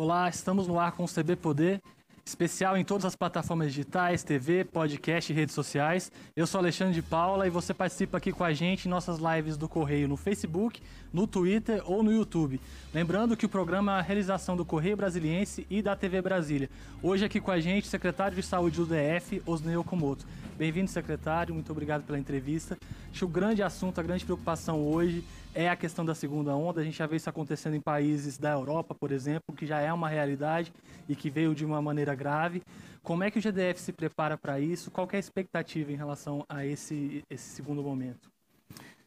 Olá, 0.00 0.28
estamos 0.28 0.68
no 0.68 0.78
ar 0.78 0.92
com 0.92 1.02
o 1.02 1.08
CB 1.08 1.34
Poder, 1.34 1.82
especial 2.24 2.76
em 2.76 2.84
todas 2.84 3.04
as 3.04 3.16
plataformas 3.16 3.66
digitais, 3.66 4.22
TV, 4.22 4.64
podcast 4.64 5.32
e 5.32 5.34
redes 5.34 5.52
sociais. 5.52 6.12
Eu 6.36 6.46
sou 6.46 6.60
Alexandre 6.60 6.94
de 6.94 7.02
Paula 7.02 7.48
e 7.48 7.50
você 7.50 7.74
participa 7.74 8.18
aqui 8.18 8.30
com 8.30 8.44
a 8.44 8.52
gente 8.52 8.86
em 8.86 8.88
nossas 8.88 9.18
lives 9.18 9.56
do 9.56 9.68
Correio 9.68 10.06
no 10.06 10.16
Facebook, 10.16 10.80
no 11.12 11.26
Twitter 11.26 11.82
ou 11.84 12.04
no 12.04 12.12
YouTube. 12.12 12.60
Lembrando 12.94 13.36
que 13.36 13.44
o 13.44 13.48
programa 13.48 13.96
é 13.96 13.98
a 13.98 14.00
realização 14.00 14.56
do 14.56 14.64
Correio 14.64 14.96
Brasiliense 14.96 15.66
e 15.68 15.82
da 15.82 15.96
TV 15.96 16.22
Brasília. 16.22 16.70
Hoje 17.02 17.24
aqui 17.24 17.40
com 17.40 17.50
a 17.50 17.58
gente, 17.58 17.88
secretário 17.88 18.36
de 18.36 18.42
Saúde 18.44 18.76
do 18.76 18.86
DF, 18.86 19.42
Osnei 19.44 19.76
Okamoto. 19.76 20.24
Bem-vindo, 20.56 20.88
secretário, 20.88 21.52
muito 21.52 21.72
obrigado 21.72 22.04
pela 22.04 22.20
entrevista. 22.20 22.78
Acho 23.10 23.18
que 23.18 23.24
o 23.24 23.28
grande 23.28 23.64
assunto, 23.64 23.98
a 23.98 24.02
grande 24.04 24.24
preocupação 24.24 24.80
hoje 24.80 25.24
é 25.58 25.68
a 25.68 25.74
questão 25.74 26.04
da 26.04 26.14
segunda 26.14 26.54
onda. 26.54 26.80
A 26.80 26.84
gente 26.84 26.96
já 26.96 27.06
vê 27.08 27.16
isso 27.16 27.28
acontecendo 27.28 27.74
em 27.74 27.80
países 27.80 28.38
da 28.38 28.52
Europa, 28.52 28.94
por 28.94 29.10
exemplo, 29.10 29.52
que 29.56 29.66
já 29.66 29.80
é 29.80 29.92
uma 29.92 30.08
realidade 30.08 30.72
e 31.08 31.16
que 31.16 31.28
veio 31.28 31.52
de 31.52 31.64
uma 31.64 31.82
maneira 31.82 32.14
grave. 32.14 32.62
Como 33.02 33.24
é 33.24 33.30
que 33.30 33.40
o 33.40 33.42
GDF 33.42 33.80
se 33.80 33.92
prepara 33.92 34.38
para 34.38 34.60
isso? 34.60 34.88
Qual 34.88 35.08
é 35.10 35.16
a 35.16 35.18
expectativa 35.18 35.90
em 35.90 35.96
relação 35.96 36.46
a 36.48 36.64
esse, 36.64 37.24
esse 37.28 37.56
segundo 37.56 37.82
momento? 37.82 38.30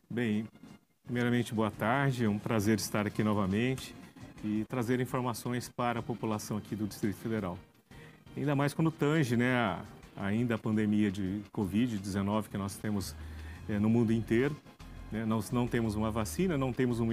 Bem, 0.10 0.46
primeiramente, 1.06 1.54
boa 1.54 1.72
tarde. 1.72 2.26
É 2.26 2.30
um 2.30 2.38
prazer 2.38 2.80
estar 2.80 3.08
aqui 3.08 3.24
novamente 3.24 3.96
e 4.44 4.66
trazer 4.66 5.00
informações 5.00 5.70
para 5.70 6.02
a 6.02 6.04
população 6.04 6.58
aqui 6.58 6.76
do 6.76 6.86
Distrito 6.86 7.16
Federal. 7.16 7.58
Ainda 8.36 8.54
mais 8.58 8.74
quando 8.74 8.92
tange 8.92 9.38
né, 9.38 9.80
ainda 10.18 10.56
a 10.56 10.58
pandemia 10.58 11.10
de 11.10 11.44
Covid-19 11.54 12.50
que 12.50 12.58
nós 12.58 12.76
temos 12.76 13.16
é, 13.70 13.80
no 13.80 13.90
mundo 13.90 14.12
inteiro. 14.12 14.54
Né? 15.12 15.26
Nós 15.26 15.52
não 15.52 15.68
temos 15.68 15.96
uma 15.96 16.10
vacina, 16.10 16.58
não 16.58 16.72
temos 16.72 17.00
um 17.00 17.08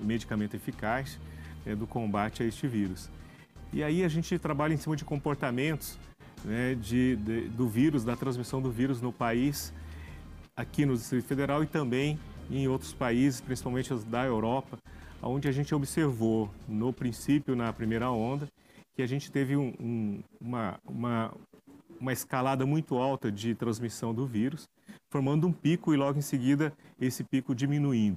medicamento 0.00 0.54
eficaz 0.54 1.18
é, 1.66 1.74
do 1.74 1.86
combate 1.86 2.42
a 2.42 2.46
este 2.46 2.66
vírus. 2.66 3.10
E 3.72 3.82
aí 3.82 4.04
a 4.04 4.08
gente 4.08 4.38
trabalha 4.38 4.74
em 4.74 4.76
cima 4.76 4.96
de 4.96 5.04
comportamentos 5.04 5.98
né, 6.44 6.74
de, 6.74 7.16
de, 7.16 7.48
do 7.48 7.68
vírus, 7.68 8.04
da 8.04 8.16
transmissão 8.16 8.60
do 8.60 8.70
vírus 8.70 9.00
no 9.00 9.12
país, 9.12 9.72
aqui 10.56 10.84
no 10.84 10.94
Distrito 10.94 11.26
Federal 11.26 11.62
e 11.62 11.66
também 11.66 12.18
em 12.50 12.68
outros 12.68 12.92
países, 12.92 13.40
principalmente 13.40 13.92
os 13.92 14.04
da 14.04 14.24
Europa, 14.24 14.78
onde 15.22 15.48
a 15.48 15.52
gente 15.52 15.74
observou 15.74 16.50
no 16.68 16.92
princípio, 16.92 17.54
na 17.54 17.72
primeira 17.72 18.10
onda, 18.10 18.48
que 18.94 19.02
a 19.02 19.06
gente 19.06 19.30
teve 19.30 19.56
um, 19.56 19.72
um, 19.80 20.22
uma, 20.40 20.78
uma, 20.84 21.34
uma 21.98 22.12
escalada 22.12 22.66
muito 22.66 22.96
alta 22.96 23.30
de 23.30 23.54
transmissão 23.54 24.12
do 24.12 24.26
vírus, 24.26 24.68
formando 25.12 25.46
um 25.46 25.52
pico 25.52 25.92
e 25.92 25.96
logo 25.96 26.18
em 26.18 26.22
seguida 26.22 26.72
esse 26.98 27.22
pico 27.22 27.54
diminuindo, 27.54 28.16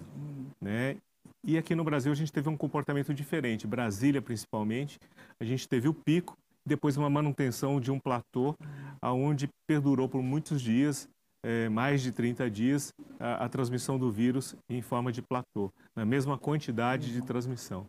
né? 0.62 0.96
E 1.44 1.58
aqui 1.58 1.76
no 1.76 1.84
Brasil 1.84 2.10
a 2.10 2.16
gente 2.16 2.32
teve 2.32 2.48
um 2.48 2.56
comportamento 2.56 3.14
diferente. 3.14 3.68
Brasília, 3.68 4.22
principalmente, 4.22 4.98
a 5.38 5.44
gente 5.44 5.68
teve 5.68 5.90
o 5.90 5.94
pico, 5.94 6.38
depois 6.66 6.96
uma 6.96 7.10
manutenção 7.10 7.82
de 7.82 7.92
um 7.92 8.00
platô, 8.00 8.56
aonde 9.02 9.50
perdurou 9.68 10.08
por 10.08 10.24
muitos 10.24 10.62
dias, 10.62 11.08
é, 11.46 11.68
mais 11.68 12.02
de 12.02 12.14
30 12.14 12.50
dias, 12.50 12.94
a, 13.20 13.46
a 13.46 13.50
transmissão 13.50 14.00
do 14.00 14.10
vírus 14.10 14.56
em 14.70 14.82
forma 14.82 15.12
de 15.12 15.22
platô, 15.22 15.70
na 15.96 16.06
mesma 16.06 16.38
quantidade 16.38 17.12
de 17.12 17.22
transmissão. 17.22 17.86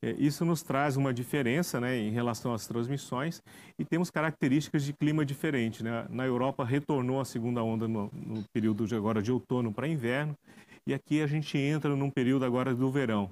É, 0.00 0.14
isso 0.18 0.44
nos 0.44 0.62
traz 0.62 0.96
uma 0.96 1.12
diferença 1.12 1.80
né, 1.80 1.96
em 1.96 2.10
relação 2.10 2.54
às 2.54 2.66
transmissões 2.66 3.42
e 3.78 3.84
temos 3.84 4.10
características 4.10 4.84
de 4.84 4.92
clima 4.92 5.24
diferente. 5.24 5.82
Né? 5.82 6.06
Na 6.08 6.24
Europa 6.24 6.64
retornou 6.64 7.20
a 7.20 7.24
segunda 7.24 7.62
onda 7.62 7.88
no, 7.88 8.10
no 8.12 8.44
período 8.52 8.86
de 8.86 8.94
agora 8.94 9.20
de 9.20 9.32
outono 9.32 9.72
para 9.72 9.88
inverno 9.88 10.36
e 10.86 10.94
aqui 10.94 11.20
a 11.20 11.26
gente 11.26 11.58
entra 11.58 11.94
num 11.96 12.10
período 12.10 12.44
agora 12.44 12.74
do 12.74 12.90
verão. 12.90 13.28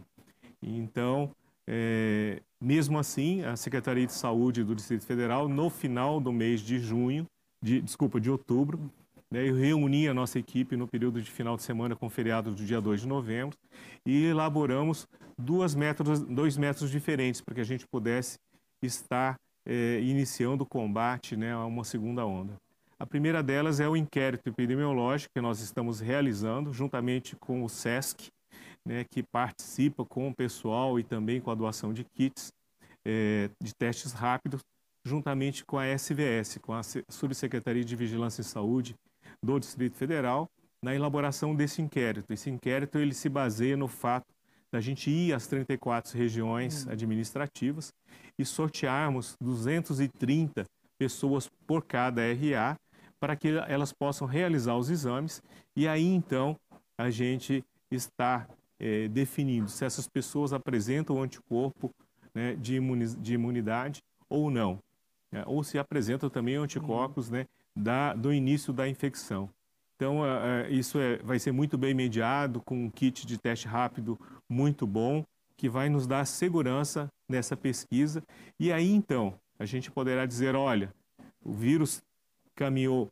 Então, 0.60 1.30
é, 1.68 2.42
mesmo 2.60 2.98
assim, 2.98 3.44
a 3.44 3.56
Secretaria 3.56 4.06
de 4.06 4.12
Saúde 4.12 4.64
do 4.64 4.74
Distrito 4.74 5.04
Federal, 5.04 5.48
no 5.48 5.70
final 5.70 6.20
do 6.20 6.32
mês 6.32 6.60
de 6.60 6.78
junho, 6.78 7.26
de, 7.62 7.80
desculpa, 7.80 8.20
de 8.20 8.30
outubro, 8.30 8.90
né, 9.30 9.48
eu 9.48 9.54
reuni 9.54 10.08
a 10.08 10.14
nossa 10.14 10.38
equipe 10.38 10.76
no 10.76 10.86
período 10.86 11.20
de 11.20 11.30
final 11.30 11.56
de 11.56 11.62
semana 11.62 11.96
com 11.96 12.08
feriado 12.08 12.52
do 12.52 12.64
dia 12.64 12.80
2 12.80 13.02
de 13.02 13.08
novembro 13.08 13.56
e 14.04 14.24
elaboramos 14.26 15.08
duas 15.38 15.74
métodos, 15.74 16.20
dois 16.20 16.56
métodos 16.56 16.90
diferentes 16.90 17.40
para 17.40 17.54
que 17.54 17.60
a 17.60 17.64
gente 17.64 17.86
pudesse 17.86 18.38
estar 18.82 19.38
é, 19.64 20.00
iniciando 20.00 20.64
o 20.64 20.66
combate 20.66 21.36
né, 21.36 21.52
a 21.52 21.64
uma 21.64 21.84
segunda 21.84 22.24
onda. 22.24 22.54
A 22.98 23.04
primeira 23.04 23.42
delas 23.42 23.78
é 23.78 23.88
o 23.88 23.96
inquérito 23.96 24.48
epidemiológico 24.48 25.34
que 25.34 25.40
nós 25.40 25.60
estamos 25.60 26.00
realizando 26.00 26.72
juntamente 26.72 27.36
com 27.36 27.62
o 27.62 27.68
SESC, 27.68 28.30
né, 28.84 29.04
que 29.04 29.22
participa 29.22 30.04
com 30.04 30.28
o 30.28 30.34
pessoal 30.34 30.98
e 30.98 31.04
também 31.04 31.40
com 31.40 31.50
a 31.50 31.54
doação 31.54 31.92
de 31.92 32.04
kits 32.04 32.52
é, 33.04 33.50
de 33.60 33.74
testes 33.74 34.12
rápidos, 34.12 34.62
juntamente 35.04 35.64
com 35.64 35.78
a 35.78 35.86
SVS, 35.86 36.58
com 36.62 36.72
a 36.72 36.80
Subsecretaria 37.08 37.84
de 37.84 37.94
Vigilância 37.94 38.40
em 38.40 38.44
Saúde 38.44 38.96
do 39.42 39.58
Distrito 39.58 39.96
Federal 39.96 40.48
na 40.82 40.94
elaboração 40.94 41.54
desse 41.54 41.82
inquérito. 41.82 42.32
Esse 42.32 42.48
inquérito 42.48 42.98
ele 42.98 43.14
se 43.14 43.28
baseia 43.28 43.76
no 43.76 43.88
fato 43.88 44.26
da 44.72 44.80
gente 44.80 45.10
ir 45.10 45.32
às 45.32 45.46
34 45.46 46.16
regiões 46.16 46.86
hum. 46.86 46.90
administrativas 46.90 47.92
e 48.38 48.44
sortearmos 48.44 49.36
230 49.40 50.64
pessoas 50.98 51.48
por 51.66 51.84
cada 51.84 52.22
RA 52.22 52.76
para 53.18 53.36
que 53.36 53.48
elas 53.68 53.92
possam 53.92 54.26
realizar 54.26 54.76
os 54.76 54.90
exames 54.90 55.42
e 55.74 55.86
aí 55.88 56.06
então 56.06 56.56
a 56.98 57.10
gente 57.10 57.64
está 57.90 58.46
é, 58.78 59.08
definindo 59.08 59.68
se 59.68 59.84
essas 59.84 60.06
pessoas 60.08 60.52
apresentam 60.52 61.16
o 61.16 61.22
anticorpo 61.22 61.90
né, 62.34 62.54
de, 62.54 62.74
imunidade 63.32 64.02
ou 64.28 64.50
não, 64.50 64.78
né, 65.32 65.42
ou 65.46 65.64
se 65.64 65.78
apresentam 65.78 66.28
também 66.28 66.56
anticorpos 66.56 67.30
né, 67.30 67.46
da, 67.74 68.12
do 68.14 68.32
início 68.32 68.72
da 68.72 68.88
infecção. 68.88 69.48
Então, 69.96 70.20
uh, 70.20 70.70
isso 70.70 70.98
é, 70.98 71.16
vai 71.18 71.38
ser 71.38 71.52
muito 71.52 71.78
bem 71.78 71.94
mediado, 71.94 72.60
com 72.60 72.84
um 72.84 72.90
kit 72.90 73.26
de 73.26 73.38
teste 73.38 73.66
rápido 73.66 74.18
muito 74.48 74.86
bom, 74.86 75.24
que 75.56 75.68
vai 75.68 75.88
nos 75.88 76.06
dar 76.06 76.24
segurança 76.26 77.08
nessa 77.28 77.56
pesquisa. 77.56 78.22
E 78.58 78.72
aí, 78.72 78.92
então, 78.92 79.34
a 79.58 79.64
gente 79.64 79.90
poderá 79.90 80.26
dizer: 80.26 80.54
olha, 80.54 80.92
o 81.44 81.52
vírus 81.52 82.02
caminhou 82.54 83.10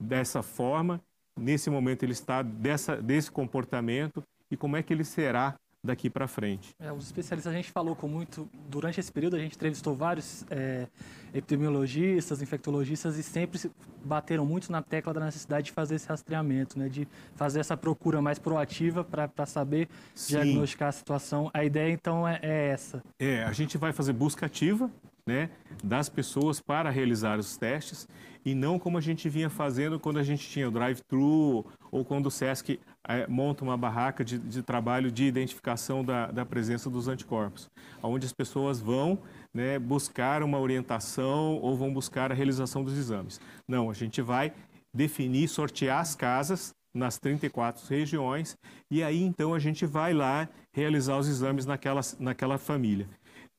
dessa 0.00 0.42
forma, 0.42 1.00
nesse 1.36 1.70
momento 1.70 2.02
ele 2.02 2.12
está 2.12 2.42
dessa, 2.42 3.00
desse 3.00 3.30
comportamento, 3.30 4.22
e 4.50 4.56
como 4.56 4.76
é 4.76 4.82
que 4.82 4.92
ele 4.92 5.04
será 5.04 5.54
daqui 5.86 6.10
para 6.10 6.26
frente. 6.28 6.74
É, 6.78 6.92
os 6.92 7.06
especialistas, 7.06 7.52
a 7.52 7.56
gente 7.56 7.70
falou 7.70 7.96
com 7.96 8.08
muito, 8.08 8.48
durante 8.68 9.00
esse 9.00 9.10
período, 9.10 9.36
a 9.36 9.38
gente 9.38 9.54
entrevistou 9.54 9.94
vários 9.94 10.44
é, 10.50 10.86
epidemiologistas, 11.32 12.42
infectologistas 12.42 13.16
e 13.16 13.22
sempre 13.22 13.70
bateram 14.04 14.44
muito 14.44 14.70
na 14.70 14.82
tecla 14.82 15.14
da 15.14 15.20
necessidade 15.20 15.66
de 15.66 15.72
fazer 15.72 15.96
esse 15.96 16.08
rastreamento, 16.08 16.78
né, 16.78 16.88
de 16.88 17.08
fazer 17.34 17.60
essa 17.60 17.76
procura 17.76 18.20
mais 18.20 18.38
proativa 18.38 19.04
para 19.04 19.46
saber 19.46 19.88
Sim. 20.14 20.34
diagnosticar 20.34 20.88
a 20.88 20.92
situação. 20.92 21.50
A 21.54 21.64
ideia, 21.64 21.92
então, 21.92 22.26
é, 22.26 22.38
é 22.42 22.68
essa. 22.68 23.02
É, 23.18 23.42
a 23.44 23.52
gente 23.52 23.78
vai 23.78 23.92
fazer 23.92 24.12
busca 24.12 24.46
ativa, 24.46 24.90
né, 25.26 25.50
das 25.82 26.08
pessoas 26.08 26.60
para 26.60 26.88
realizar 26.88 27.38
os 27.38 27.56
testes 27.56 28.08
e 28.44 28.54
não 28.54 28.78
como 28.78 28.96
a 28.96 29.00
gente 29.00 29.28
vinha 29.28 29.50
fazendo 29.50 29.98
quando 29.98 30.18
a 30.18 30.22
gente 30.22 30.48
tinha 30.48 30.68
o 30.68 30.70
drive-thru 30.70 31.66
ou 31.90 32.04
quando 32.04 32.26
o 32.26 32.30
SESC 32.30 32.78
é, 33.08 33.26
monta 33.26 33.64
uma 33.64 33.76
barraca 33.76 34.24
de, 34.24 34.38
de, 34.38 34.62
trabalho 34.62 35.10
de 35.10 35.24
identificação 35.24 36.04
da, 36.04 36.30
da 36.30 36.46
presença 36.46 36.88
dos 36.88 37.08
anticorpos, 37.08 37.68
onde 38.00 38.24
as 38.24 38.32
pessoas 38.32 38.80
vão 38.80 39.18
né, 39.52 39.80
buscar 39.80 40.44
uma 40.44 40.60
orientação 40.60 41.56
ou 41.60 41.76
vão 41.76 41.92
buscar 41.92 42.30
a 42.30 42.34
realização 42.34 42.84
dos 42.84 42.96
exames. 42.96 43.40
Não, 43.66 43.90
a 43.90 43.94
gente 43.94 44.22
vai 44.22 44.52
definir, 44.94 45.48
sortear 45.48 46.00
as 46.00 46.14
casas 46.14 46.72
nas 46.94 47.18
34 47.18 47.84
regiões 47.88 48.56
e 48.88 49.02
aí 49.02 49.22
então 49.22 49.54
a 49.54 49.58
gente 49.58 49.84
vai 49.84 50.14
lá 50.14 50.48
realizar 50.72 51.18
os 51.18 51.26
exames 51.28 51.66
naquela, 51.66 52.00
naquela 52.18 52.58
família. 52.58 53.08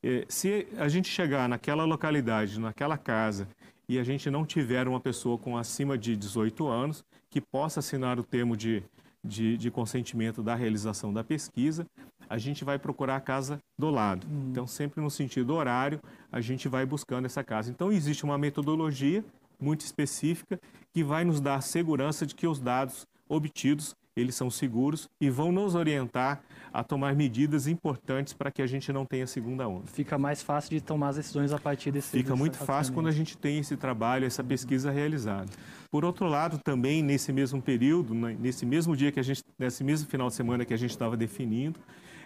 É, 0.02 0.24
se 0.28 0.66
a 0.76 0.88
gente 0.88 1.08
chegar 1.08 1.48
naquela 1.48 1.84
localidade, 1.84 2.60
naquela 2.60 2.96
casa, 2.96 3.48
e 3.88 3.98
a 3.98 4.04
gente 4.04 4.30
não 4.30 4.44
tiver 4.44 4.86
uma 4.86 5.00
pessoa 5.00 5.38
com 5.38 5.56
acima 5.56 5.96
de 5.96 6.14
18 6.14 6.66
anos 6.68 7.04
que 7.30 7.40
possa 7.40 7.80
assinar 7.80 8.18
o 8.18 8.22
termo 8.22 8.56
de, 8.56 8.82
de, 9.24 9.56
de 9.56 9.70
consentimento 9.70 10.42
da 10.42 10.54
realização 10.54 11.12
da 11.12 11.24
pesquisa, 11.24 11.86
a 12.28 12.36
gente 12.36 12.64
vai 12.64 12.78
procurar 12.78 13.16
a 13.16 13.20
casa 13.20 13.58
do 13.78 13.90
lado. 13.90 14.26
Hum. 14.30 14.48
Então, 14.50 14.66
sempre 14.66 15.00
no 15.00 15.10
sentido 15.10 15.54
horário, 15.54 16.00
a 16.30 16.40
gente 16.40 16.68
vai 16.68 16.84
buscando 16.84 17.24
essa 17.24 17.42
casa. 17.42 17.70
Então, 17.70 17.90
existe 17.90 18.24
uma 18.24 18.36
metodologia 18.36 19.24
muito 19.58 19.80
específica 19.80 20.60
que 20.92 21.02
vai 21.02 21.24
nos 21.24 21.40
dar 21.40 21.60
segurança 21.62 22.26
de 22.26 22.34
que 22.34 22.46
os 22.46 22.60
dados 22.60 23.06
obtidos 23.28 23.94
eles 24.20 24.34
são 24.34 24.50
seguros 24.50 25.08
e 25.20 25.30
vão 25.30 25.52
nos 25.52 25.74
orientar 25.74 26.42
a 26.72 26.84
tomar 26.84 27.14
medidas 27.14 27.66
importantes 27.66 28.32
para 28.32 28.50
que 28.50 28.60
a 28.60 28.66
gente 28.66 28.92
não 28.92 29.06
tenha 29.06 29.26
segunda 29.26 29.66
onda. 29.66 29.86
Fica 29.86 30.18
mais 30.18 30.42
fácil 30.42 30.70
de 30.70 30.80
tomar 30.80 31.08
as 31.08 31.16
decisões 31.16 31.52
a 31.52 31.58
partir 31.58 31.90
desse 31.90 32.10
Fica 32.10 32.36
muito 32.36 32.56
fácil 32.56 32.92
quando 32.92 33.08
a 33.08 33.12
gente 33.12 33.36
tem 33.36 33.58
esse 33.58 33.76
trabalho, 33.76 34.26
essa 34.26 34.44
pesquisa 34.44 34.90
realizada. 34.90 35.48
Por 35.90 36.04
outro 36.04 36.26
lado, 36.26 36.58
também 36.58 37.02
nesse 37.02 37.32
mesmo 37.32 37.62
período, 37.62 38.14
nesse 38.14 38.66
mesmo 38.66 38.96
dia 38.96 39.10
que 39.10 39.20
a 39.20 39.22
gente, 39.22 39.42
nesse 39.58 39.82
mesmo 39.82 40.08
final 40.08 40.28
de 40.28 40.34
semana 40.34 40.64
que 40.64 40.74
a 40.74 40.76
gente 40.76 40.90
estava 40.90 41.16
definindo, 41.16 41.80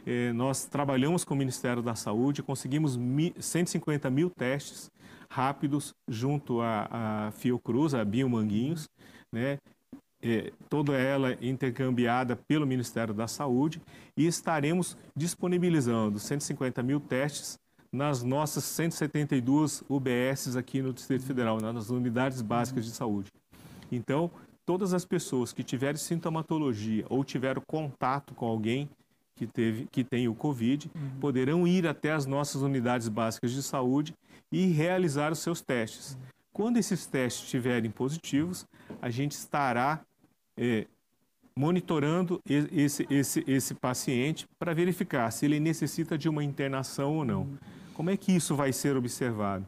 eh, 0.05 0.33
nós 0.33 0.65
trabalhamos 0.65 1.25
com 1.25 1.35
o 1.35 1.37
Ministério 1.37 1.83
da 1.83 1.94
Saúde, 1.94 2.43
conseguimos 2.43 2.99
150 3.39 4.11
mil 4.11 4.31
testes 4.31 4.91
rápidos 5.31 5.94
junto 6.09 6.61
à, 6.61 7.29
à 7.29 7.31
Fiocruz, 7.33 7.94
a 7.94 8.05
Biomanguinhos, 8.05 8.89
né? 9.33 9.59
É, 10.24 10.52
toda 10.69 10.92
ela 10.92 11.36
intercambiada 11.40 12.36
pelo 12.36 12.64
Ministério 12.64 13.12
da 13.12 13.26
Saúde 13.26 13.82
e 14.16 14.24
estaremos 14.24 14.96
disponibilizando 15.16 16.19
150 16.19 16.80
mil 16.80 17.00
testes 17.00 17.58
nas 17.92 18.22
nossas 18.22 18.64
172 18.64 19.82
UBSs 19.88 20.56
aqui 20.56 20.80
no 20.80 20.92
Distrito 20.92 21.24
Federal, 21.24 21.60
nas 21.60 21.90
unidades 21.90 22.40
básicas 22.40 22.84
de 22.84 22.92
saúde. 22.92 23.30
Então, 23.90 24.30
todas 24.64 24.94
as 24.94 25.04
pessoas 25.04 25.52
que 25.52 25.62
tiverem 25.62 25.98
sintomatologia 25.98 27.04
ou 27.10 27.22
tiveram 27.22 27.60
contato 27.66 28.34
com 28.34 28.46
alguém 28.46 28.88
que, 29.34 29.46
teve, 29.46 29.86
que 29.90 30.04
tem 30.04 30.28
o 30.28 30.34
Covid, 30.34 30.90
uhum. 30.94 31.10
poderão 31.20 31.66
ir 31.66 31.86
até 31.86 32.12
as 32.12 32.26
nossas 32.26 32.62
unidades 32.62 33.08
básicas 33.08 33.52
de 33.52 33.62
saúde 33.62 34.14
e 34.50 34.66
realizar 34.66 35.32
os 35.32 35.40
seus 35.40 35.60
testes. 35.60 36.14
Uhum. 36.14 36.20
Quando 36.52 36.76
esses 36.76 37.06
testes 37.06 37.44
estiverem 37.44 37.90
positivos, 37.90 38.66
a 39.00 39.10
gente 39.10 39.32
estará 39.32 40.00
é, 40.56 40.87
monitorando 41.56 42.40
esse, 42.49 43.06
esse, 43.10 43.44
esse 43.46 43.75
paciente 43.75 44.46
para 44.58 44.75
verificar 44.75 45.31
se 45.31 45.44
ele 45.44 45.60
necessita 45.60 46.16
de 46.16 46.28
uma 46.28 46.43
internação 46.43 47.16
ou 47.16 47.25
não. 47.25 47.43
Uhum. 47.43 47.58
Como 47.94 48.10
é 48.10 48.16
que 48.16 48.32
isso 48.32 48.54
vai 48.56 48.72
ser 48.72 48.96
observado? 48.96 49.66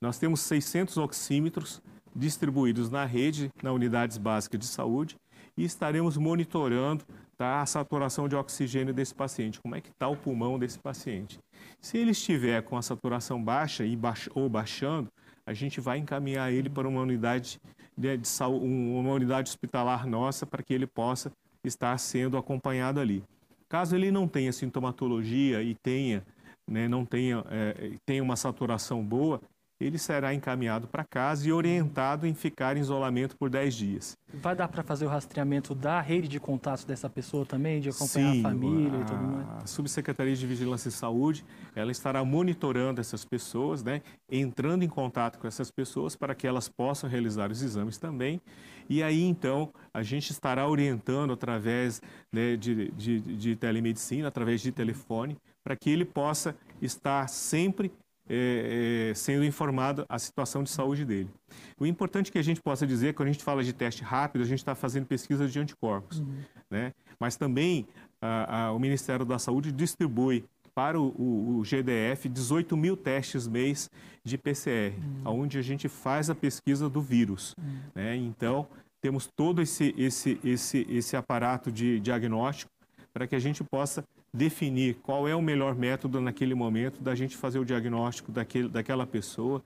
Nós 0.00 0.18
temos 0.18 0.40
600 0.40 0.96
oxímetros 0.96 1.82
distribuídos 2.14 2.90
na 2.90 3.04
rede, 3.04 3.50
nas 3.62 3.72
unidades 3.72 4.16
básicas 4.16 4.60
de 4.60 4.66
saúde, 4.66 5.16
e 5.56 5.64
estaremos 5.64 6.16
monitorando 6.16 7.04
tá, 7.36 7.60
a 7.60 7.66
saturação 7.66 8.28
de 8.28 8.34
oxigênio 8.34 8.94
desse 8.94 9.14
paciente, 9.14 9.60
como 9.60 9.74
é 9.74 9.80
que 9.80 9.90
está 9.90 10.08
o 10.08 10.16
pulmão 10.16 10.58
desse 10.58 10.78
paciente. 10.78 11.38
Se 11.80 11.98
ele 11.98 12.10
estiver 12.10 12.62
com 12.62 12.76
a 12.76 12.82
saturação 12.82 13.42
baixa 13.42 13.84
e 13.84 13.94
baix, 13.94 14.28
ou 14.34 14.48
baixando, 14.48 15.10
a 15.46 15.52
gente 15.52 15.80
vai 15.80 15.98
encaminhar 15.98 16.52
ele 16.52 16.68
para 16.68 16.88
uma 16.88 17.00
unidade 17.00 17.60
de, 17.96 18.16
de 18.16 18.28
uma 18.44 19.12
unidade 19.12 19.48
hospitalar 19.48 20.06
nossa 20.06 20.44
para 20.44 20.62
que 20.62 20.74
ele 20.74 20.86
possa 20.86 21.32
estar 21.64 21.96
sendo 21.98 22.36
acompanhado 22.36 23.00
ali. 23.00 23.24
Caso 23.68 23.96
ele 23.96 24.10
não 24.10 24.28
tenha 24.28 24.52
sintomatologia 24.52 25.62
e 25.62 25.74
tenha, 25.74 26.24
né, 26.66 26.86
não 26.86 27.04
tenha, 27.04 27.44
é, 27.50 27.92
tenha 28.04 28.22
uma 28.22 28.36
saturação 28.36 29.04
boa, 29.04 29.40
ele 29.78 29.98
será 29.98 30.32
encaminhado 30.32 30.88
para 30.88 31.04
casa 31.04 31.46
e 31.48 31.52
orientado 31.52 32.26
em 32.26 32.34
ficar 32.34 32.76
em 32.76 32.80
isolamento 32.80 33.36
por 33.36 33.50
10 33.50 33.74
dias. 33.74 34.16
Vai 34.34 34.56
dar 34.56 34.68
para 34.68 34.82
fazer 34.82 35.06
o 35.06 35.08
rastreamento 35.08 35.74
da 35.74 36.00
rede 36.00 36.28
de 36.28 36.40
contatos 36.40 36.84
dessa 36.84 37.08
pessoa 37.08 37.44
também, 37.44 37.80
de 37.80 37.90
acompanhar 37.90 38.32
Sim, 38.32 38.40
a 38.40 38.42
família 38.42 38.98
a, 38.98 39.00
e 39.00 39.04
tudo 39.04 39.22
mais? 39.22 39.64
A 39.64 39.66
Subsecretaria 39.66 40.34
de 40.34 40.46
Vigilância 40.46 40.88
e 40.88 40.92
Saúde, 40.92 41.44
ela 41.74 41.92
estará 41.92 42.24
monitorando 42.24 43.00
essas 43.00 43.24
pessoas, 43.24 43.82
né, 43.82 44.02
entrando 44.30 44.82
em 44.82 44.88
contato 44.88 45.38
com 45.38 45.46
essas 45.46 45.70
pessoas 45.70 46.16
para 46.16 46.34
que 46.34 46.46
elas 46.46 46.68
possam 46.68 47.08
realizar 47.08 47.50
os 47.50 47.62
exames 47.62 47.98
também. 47.98 48.40
E 48.88 49.02
aí, 49.02 49.22
então, 49.22 49.72
a 49.92 50.02
gente 50.02 50.30
estará 50.30 50.66
orientando 50.66 51.32
através 51.32 52.00
né, 52.32 52.56
de, 52.56 52.90
de, 52.92 53.20
de 53.20 53.56
telemedicina, 53.56 54.28
através 54.28 54.60
de 54.60 54.70
telefone, 54.70 55.36
para 55.64 55.76
que 55.76 55.90
ele 55.90 56.04
possa 56.04 56.54
estar 56.80 57.28
sempre 57.28 57.90
é, 58.28 59.10
é, 59.10 59.14
sendo 59.14 59.44
informado 59.44 60.04
a 60.08 60.18
situação 60.18 60.62
de 60.62 60.70
saúde 60.70 61.04
dele. 61.04 61.30
O 61.78 61.86
importante 61.86 62.32
que 62.32 62.38
a 62.38 62.42
gente 62.42 62.60
possa 62.60 62.86
dizer, 62.86 63.14
quando 63.14 63.28
a 63.28 63.32
gente 63.32 63.44
fala 63.44 63.62
de 63.62 63.72
teste 63.72 64.02
rápido, 64.02 64.42
a 64.42 64.46
gente 64.46 64.58
está 64.58 64.74
fazendo 64.74 65.06
pesquisa 65.06 65.48
de 65.48 65.58
anticorpos, 65.58 66.20
uhum. 66.20 66.38
né? 66.70 66.92
Mas 67.20 67.36
também 67.36 67.86
a, 68.20 68.64
a, 68.64 68.72
o 68.72 68.78
Ministério 68.78 69.24
da 69.24 69.38
Saúde 69.38 69.70
distribui 69.72 70.44
para 70.74 71.00
o, 71.00 71.08
o, 71.16 71.58
o, 71.58 71.62
GDF 71.62 72.28
18 72.28 72.76
mil 72.76 72.96
testes 72.96 73.46
mês 73.46 73.90
de 74.22 74.36
PCR, 74.36 74.94
uhum. 75.24 75.40
onde 75.40 75.58
a 75.58 75.62
gente 75.62 75.88
faz 75.88 76.28
a 76.28 76.34
pesquisa 76.34 76.88
do 76.88 77.00
vírus. 77.00 77.54
Uhum. 77.58 77.78
Né? 77.94 78.16
Então, 78.16 78.68
temos 79.00 79.28
todo 79.34 79.62
esse, 79.62 79.94
esse, 79.96 80.38
esse, 80.44 80.86
esse 80.90 81.16
aparato 81.16 81.70
de 81.72 82.00
diagnóstico 82.00 82.70
para 83.12 83.26
que 83.26 83.34
a 83.34 83.38
gente 83.38 83.64
possa 83.64 84.04
definir 84.36 84.96
qual 85.02 85.26
é 85.26 85.34
o 85.34 85.40
melhor 85.40 85.74
método 85.74 86.20
naquele 86.20 86.54
momento 86.54 87.00
da 87.02 87.14
gente 87.14 87.36
fazer 87.36 87.58
o 87.58 87.64
diagnóstico 87.64 88.30
daquele, 88.30 88.68
daquela 88.68 89.06
pessoa 89.06 89.62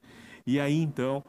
e 0.47 0.61
aí 0.61 0.81
então 0.81 1.25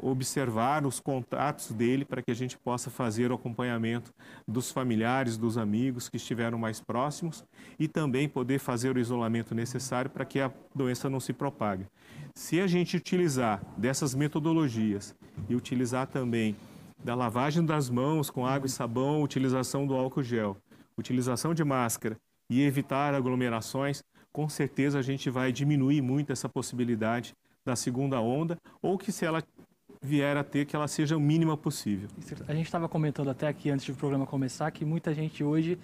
observar 0.00 0.84
os 0.84 0.98
contatos 0.98 1.70
dele 1.70 2.04
para 2.04 2.20
que 2.20 2.32
a 2.32 2.34
gente 2.34 2.58
possa 2.58 2.90
fazer 2.90 3.30
o 3.30 3.34
acompanhamento 3.36 4.12
dos 4.46 4.72
familiares, 4.72 5.36
dos 5.36 5.56
amigos 5.56 6.08
que 6.08 6.16
estiveram 6.16 6.58
mais 6.58 6.80
próximos 6.80 7.44
e 7.78 7.86
também 7.86 8.28
poder 8.28 8.58
fazer 8.58 8.96
o 8.96 8.98
isolamento 8.98 9.54
necessário 9.54 10.10
para 10.10 10.24
que 10.24 10.40
a 10.40 10.50
doença 10.74 11.08
não 11.08 11.20
se 11.20 11.32
propague. 11.32 11.86
Se 12.34 12.60
a 12.60 12.66
gente 12.66 12.96
utilizar 12.96 13.62
dessas 13.76 14.16
metodologias 14.16 15.14
e 15.48 15.54
utilizar 15.54 16.08
também 16.08 16.56
da 17.04 17.14
lavagem 17.14 17.64
das 17.64 17.88
mãos 17.88 18.30
com 18.30 18.44
água 18.44 18.66
e 18.66 18.70
sabão, 18.70 19.22
utilização 19.22 19.86
do 19.86 19.94
álcool 19.94 20.24
gel, 20.24 20.56
utilização 20.96 21.54
de 21.54 21.62
máscara 21.62 22.18
e 22.50 22.62
evitar 22.62 23.14
aglomerações, 23.14 24.02
com 24.32 24.48
certeza 24.48 24.98
a 24.98 25.02
gente 25.02 25.28
vai 25.30 25.52
diminuir 25.52 26.00
muito 26.00 26.32
essa 26.32 26.48
possibilidade 26.48 27.34
da 27.64 27.76
segunda 27.76 28.20
onda, 28.20 28.56
ou 28.80 28.96
que 28.96 29.12
se 29.12 29.24
ela 29.24 29.42
vier 30.00 30.36
a 30.36 30.44
ter, 30.44 30.64
que 30.64 30.76
ela 30.76 30.88
seja 30.88 31.16
o 31.16 31.20
mínima 31.20 31.56
possível. 31.56 32.08
A 32.46 32.54
gente 32.54 32.66
estava 32.66 32.88
comentando 32.88 33.30
até 33.30 33.48
aqui 33.48 33.70
antes 33.70 33.86
do 33.86 33.94
programa 33.94 34.26
começar 34.26 34.70
que 34.70 34.84
muita 34.84 35.12
gente 35.12 35.42
hoje 35.42 35.78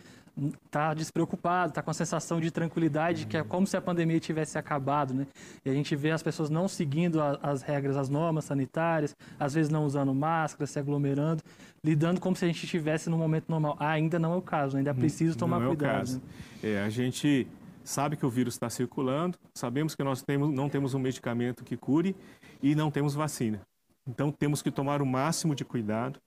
está 0.65 0.93
despreocupado, 0.95 1.71
está 1.71 1.83
com 1.83 1.91
a 1.91 1.95
sensação 1.95 2.41
de 2.41 2.51
tranquilidade, 2.51 3.23
uhum. 3.23 3.29
que 3.29 3.37
é 3.37 3.45
como 3.45 3.67
se 3.67 3.77
a 3.77 3.81
pandemia 3.81 4.19
tivesse 4.19 4.59
acabado, 4.59 5.15
né? 5.15 5.27
E 5.65 5.71
a 5.71 5.73
gente 5.73 5.95
vê 5.95 6.11
as 6.11 6.23
pessoas 6.23 6.51
não 6.51 6.67
seguindo 6.67 7.21
a, 7.21 7.39
as 7.43 7.63
regras, 7.63 7.97
as 7.97 8.09
normas 8.09 8.45
sanitárias, 8.45 9.15
às 9.39 9.55
vezes 9.55 9.71
não 9.71 9.85
usando 9.85 10.13
máscara, 10.13 10.67
se 10.67 10.79
aglomerando, 10.79 11.43
lidando 11.85 12.21
como 12.21 12.35
se 12.35 12.45
a 12.45 12.49
gente 12.49 12.65
estivesse 12.65 13.09
no 13.09 13.17
momento 13.17 13.49
normal. 13.49 13.77
Ah, 13.79 13.91
ainda 13.91 14.19
não 14.19 14.33
é 14.33 14.37
o 14.37 14.43
caso, 14.43 14.77
ainda 14.77 14.91
é 14.91 14.95
preciso 14.95 15.39
tomar 15.39 15.61
não 15.61 15.69
cuidado. 15.69 15.91
É, 15.91 15.95
o 15.95 15.99
caso. 15.99 16.23
Né? 16.63 16.71
é 16.71 16.83
a 16.83 16.91
gente 16.91 17.47
sabe 17.85 18.17
que 18.17 18.27
o 18.27 18.31
vírus 18.31 18.55
está 18.55 18.69
circulando, 18.69 19.39
sabemos 19.55 19.95
que 19.95 20.03
nós 20.03 20.23
temos, 20.23 20.51
não 20.51 20.69
temos 20.69 20.95
um 20.95 20.99
medicamento 20.99 21.63
que 21.63 21.77
cure 21.77 22.17
e 22.63 22.75
não 22.75 22.91
temos 22.91 23.15
vacina. 23.15 23.61
Então 24.09 24.33
temos 24.33 24.63
que 24.63 24.71
tomar 24.71 25.01
o 25.01 25.07
máximo 25.07 25.55
de 25.55 25.65
cuidado, 25.65 26.19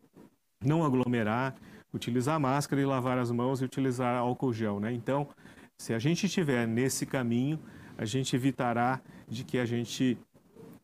não 0.63 0.83
aglomerar, 0.83 1.56
utilizar 1.93 2.39
máscara 2.39 2.81
e 2.81 2.85
lavar 2.85 3.17
as 3.17 3.31
mãos 3.31 3.61
e 3.61 3.65
utilizar 3.65 4.17
álcool 4.17 4.53
gel, 4.53 4.79
né? 4.79 4.91
Então, 4.93 5.27
se 5.77 5.93
a 5.93 5.99
gente 5.99 6.25
estiver 6.25 6.67
nesse 6.67 7.06
caminho, 7.06 7.59
a 7.97 8.06
gente 8.06 8.35
evitará 8.35 9.01
de 9.27 9.44
que 9.44 9.57
a 9.57 9.65
gente 9.65 10.17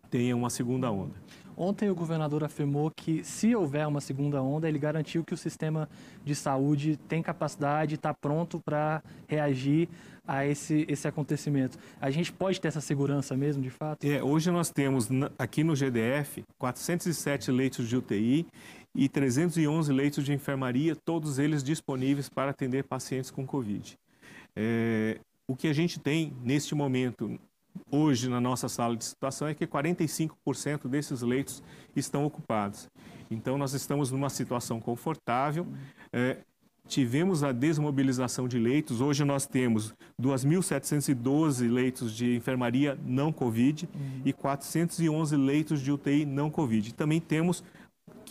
tenha 0.09 0.35
uma 0.35 0.49
segunda 0.49 0.91
onda. 0.91 1.15
Ontem 1.55 1.89
o 1.89 1.95
governador 1.95 2.43
afirmou 2.43 2.91
que 2.91 3.23
se 3.23 3.55
houver 3.55 3.87
uma 3.87 4.01
segunda 4.01 4.41
onda, 4.41 4.67
ele 4.67 4.79
garantiu 4.79 5.23
que 5.23 5.33
o 5.33 5.37
sistema 5.37 5.87
de 6.23 6.33
saúde 6.33 6.97
tem 7.07 7.21
capacidade, 7.21 7.95
está 7.95 8.13
pronto 8.13 8.59
para 8.59 9.03
reagir 9.27 9.87
a 10.27 10.45
esse, 10.45 10.85
esse 10.87 11.07
acontecimento. 11.07 11.77
A 11.99 12.09
gente 12.09 12.31
pode 12.31 12.59
ter 12.59 12.69
essa 12.69 12.81
segurança 12.81 13.35
mesmo, 13.35 13.61
de 13.61 13.69
fato? 13.69 14.03
É, 14.05 14.23
hoje 14.23 14.49
nós 14.49 14.69
temos 14.69 15.09
aqui 15.37 15.63
no 15.63 15.75
GDF 15.75 16.43
407 16.57 17.51
leitos 17.51 17.87
de 17.87 17.97
UTI 17.97 18.47
e 18.95 19.09
311 19.09 19.91
leitos 19.91 20.23
de 20.23 20.33
enfermaria, 20.33 20.95
todos 20.95 21.39
eles 21.39 21.63
disponíveis 21.63 22.29
para 22.29 22.51
atender 22.51 22.83
pacientes 22.83 23.31
com 23.31 23.45
Covid. 23.45 23.97
É, 24.55 25.19
o 25.47 25.55
que 25.55 25.67
a 25.67 25.73
gente 25.73 25.99
tem 25.99 26.33
neste 26.43 26.75
momento, 26.75 27.39
hoje 27.91 28.29
na 28.29 28.39
nossa 28.39 28.69
sala 28.69 28.95
de 28.95 29.03
situação, 29.03 29.47
é 29.47 29.53
que 29.53 29.65
45% 29.65 30.87
desses 30.87 31.21
leitos 31.21 31.63
estão 31.95 32.25
ocupados. 32.25 32.89
Então, 33.29 33.57
nós 33.57 33.73
estamos 33.73 34.11
numa 34.11 34.29
situação 34.29 34.79
confortável. 34.79 35.67
É, 36.11 36.37
tivemos 36.87 37.43
a 37.43 37.51
desmobilização 37.51 38.47
de 38.47 38.59
leitos. 38.59 39.01
Hoje 39.01 39.23
nós 39.23 39.47
temos 39.47 39.93
2.712 40.21 41.69
leitos 41.69 42.15
de 42.15 42.35
enfermaria 42.35 42.97
não 43.05 43.31
Covid 43.31 43.89
uhum. 43.93 44.21
e 44.25 44.33
411 44.33 45.35
leitos 45.35 45.81
de 45.81 45.91
UTI 45.91 46.25
não 46.25 46.49
Covid. 46.49 46.93
Também 46.93 47.19
temos 47.19 47.63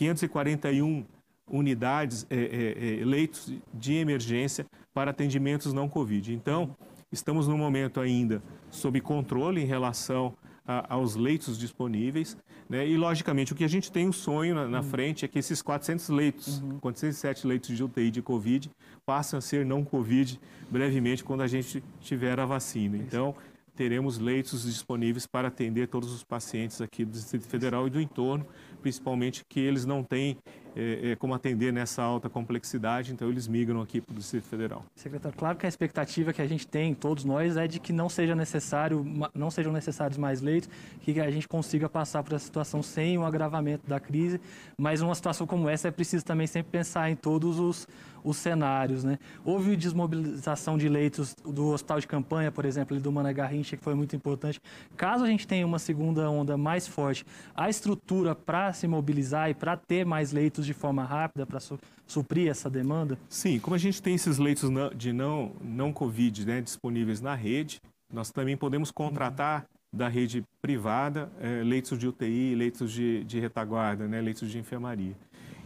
541 0.02 1.04
unidades, 1.48 2.26
é, 2.28 2.36
é, 2.36 3.00
é, 3.00 3.04
leitos 3.04 3.52
de 3.72 3.94
emergência 3.94 4.66
para 4.92 5.12
atendimentos 5.12 5.72
não 5.72 5.88
Covid. 5.88 6.32
Então, 6.34 6.74
estamos 7.10 7.46
no 7.46 7.56
momento 7.56 8.00
ainda 8.00 8.42
sob 8.70 9.00
controle 9.00 9.60
em 9.60 9.64
relação 9.64 10.34
a, 10.66 10.94
aos 10.94 11.14
leitos 11.14 11.56
disponíveis. 11.56 12.36
Né? 12.68 12.88
E, 12.88 12.96
logicamente, 12.96 13.52
o 13.52 13.56
que 13.56 13.64
a 13.64 13.68
gente 13.68 13.92
tem 13.92 14.08
um 14.08 14.12
sonho 14.12 14.54
na, 14.54 14.66
na 14.66 14.78
uhum. 14.78 14.84
frente 14.84 15.24
é 15.24 15.28
que 15.28 15.38
esses 15.38 15.62
400 15.62 16.08
leitos, 16.08 16.60
uhum. 16.60 16.80
407 16.80 17.46
leitos 17.46 17.76
de 17.76 17.84
UTI 17.84 18.10
de 18.10 18.22
Covid, 18.22 18.70
passem 19.06 19.38
a 19.38 19.40
ser 19.40 19.64
não 19.64 19.84
Covid 19.84 20.40
brevemente 20.68 21.22
quando 21.22 21.42
a 21.42 21.46
gente 21.46 21.82
tiver 22.00 22.40
a 22.40 22.46
vacina. 22.46 22.96
Então, 22.96 23.36
teremos 23.74 24.18
leitos 24.18 24.64
disponíveis 24.64 25.26
para 25.26 25.48
atender 25.48 25.88
todos 25.88 26.12
os 26.12 26.22
pacientes 26.22 26.80
aqui 26.80 27.04
do 27.04 27.12
Distrito 27.12 27.46
Federal 27.46 27.86
e 27.86 27.90
do 27.90 28.00
entorno, 28.00 28.46
principalmente 28.82 29.44
que 29.48 29.60
eles 29.60 29.86
não 29.86 30.02
têm 30.02 30.36
é, 30.76 31.12
é, 31.12 31.16
como 31.16 31.34
atender 31.34 31.72
nessa 31.72 32.02
alta 32.02 32.28
complexidade, 32.28 33.12
então 33.12 33.28
eles 33.28 33.46
migram 33.46 33.80
aqui 33.80 34.00
para 34.00 34.12
o 34.12 34.16
Distrito 34.16 34.46
Federal. 34.46 34.84
Secretário, 34.94 35.36
claro 35.36 35.56
que 35.56 35.66
a 35.66 35.68
expectativa 35.68 36.32
que 36.32 36.40
a 36.40 36.46
gente 36.46 36.66
tem, 36.66 36.94
todos 36.94 37.24
nós, 37.24 37.56
é 37.56 37.66
de 37.66 37.78
que 37.78 37.92
não 37.92 38.08
seja 38.08 38.34
necessário, 38.34 39.04
não 39.34 39.50
sejam 39.50 39.72
necessários 39.72 40.18
mais 40.18 40.40
leitos, 40.40 40.68
que 41.00 41.20
a 41.20 41.30
gente 41.30 41.46
consiga 41.46 41.88
passar 41.88 42.22
por 42.22 42.34
essa 42.34 42.44
situação 42.44 42.82
sem 42.82 43.18
um 43.18 43.26
agravamento 43.26 43.86
da 43.86 44.00
crise, 44.00 44.40
mas 44.76 45.00
uma 45.00 45.14
situação 45.14 45.46
como 45.46 45.68
essa 45.68 45.88
é 45.88 45.90
preciso 45.90 46.24
também 46.24 46.46
sempre 46.46 46.72
pensar 46.72 47.10
em 47.10 47.16
todos 47.16 47.58
os, 47.58 47.86
os 48.24 48.36
cenários. 48.36 49.04
Né? 49.04 49.18
Houve 49.44 49.76
desmobilização 49.76 50.78
de 50.78 50.88
leitos 50.88 51.34
do 51.44 51.68
hospital 51.68 52.00
de 52.00 52.06
campanha, 52.06 52.50
por 52.50 52.64
exemplo, 52.64 52.98
do 52.98 53.12
Mané 53.12 53.32
Garrincha, 53.32 53.76
que 53.76 53.82
foi 53.82 53.94
muito 53.94 54.14
importante. 54.16 54.60
Caso 54.96 55.24
a 55.24 55.26
gente 55.26 55.46
tenha 55.46 55.66
uma 55.66 55.78
segunda 55.78 56.28
onda 56.30 56.56
mais 56.56 56.86
forte, 56.86 57.24
a 57.54 57.68
estrutura 57.68 58.34
para 58.34 58.72
se 58.72 58.86
mobilizar 58.86 59.50
e 59.50 59.54
para 59.54 59.76
ter 59.76 60.04
mais 60.04 60.32
leitos 60.32 60.61
de 60.64 60.74
forma 60.74 61.04
rápida, 61.04 61.46
para 61.46 61.60
su 61.60 61.78
suprir 62.06 62.48
essa 62.48 62.68
demanda? 62.68 63.18
Sim, 63.28 63.58
como 63.58 63.74
a 63.74 63.78
gente 63.78 64.02
tem 64.02 64.14
esses 64.14 64.38
leitos 64.38 64.70
de 64.96 65.12
não, 65.12 65.52
não 65.60 65.92
Covid 65.92 66.46
né, 66.46 66.60
disponíveis 66.60 67.20
na 67.20 67.34
rede, 67.34 67.80
nós 68.12 68.30
também 68.30 68.56
podemos 68.56 68.90
contratar 68.90 69.64
da 69.92 70.08
rede 70.08 70.42
privada 70.60 71.30
é, 71.40 71.62
leitos 71.62 71.98
de 71.98 72.08
UTI, 72.08 72.54
leitos 72.54 72.90
de, 72.90 73.24
de 73.24 73.38
retaguarda, 73.38 74.08
né, 74.08 74.20
leitos 74.20 74.50
de 74.50 74.58
enfermaria. 74.58 75.14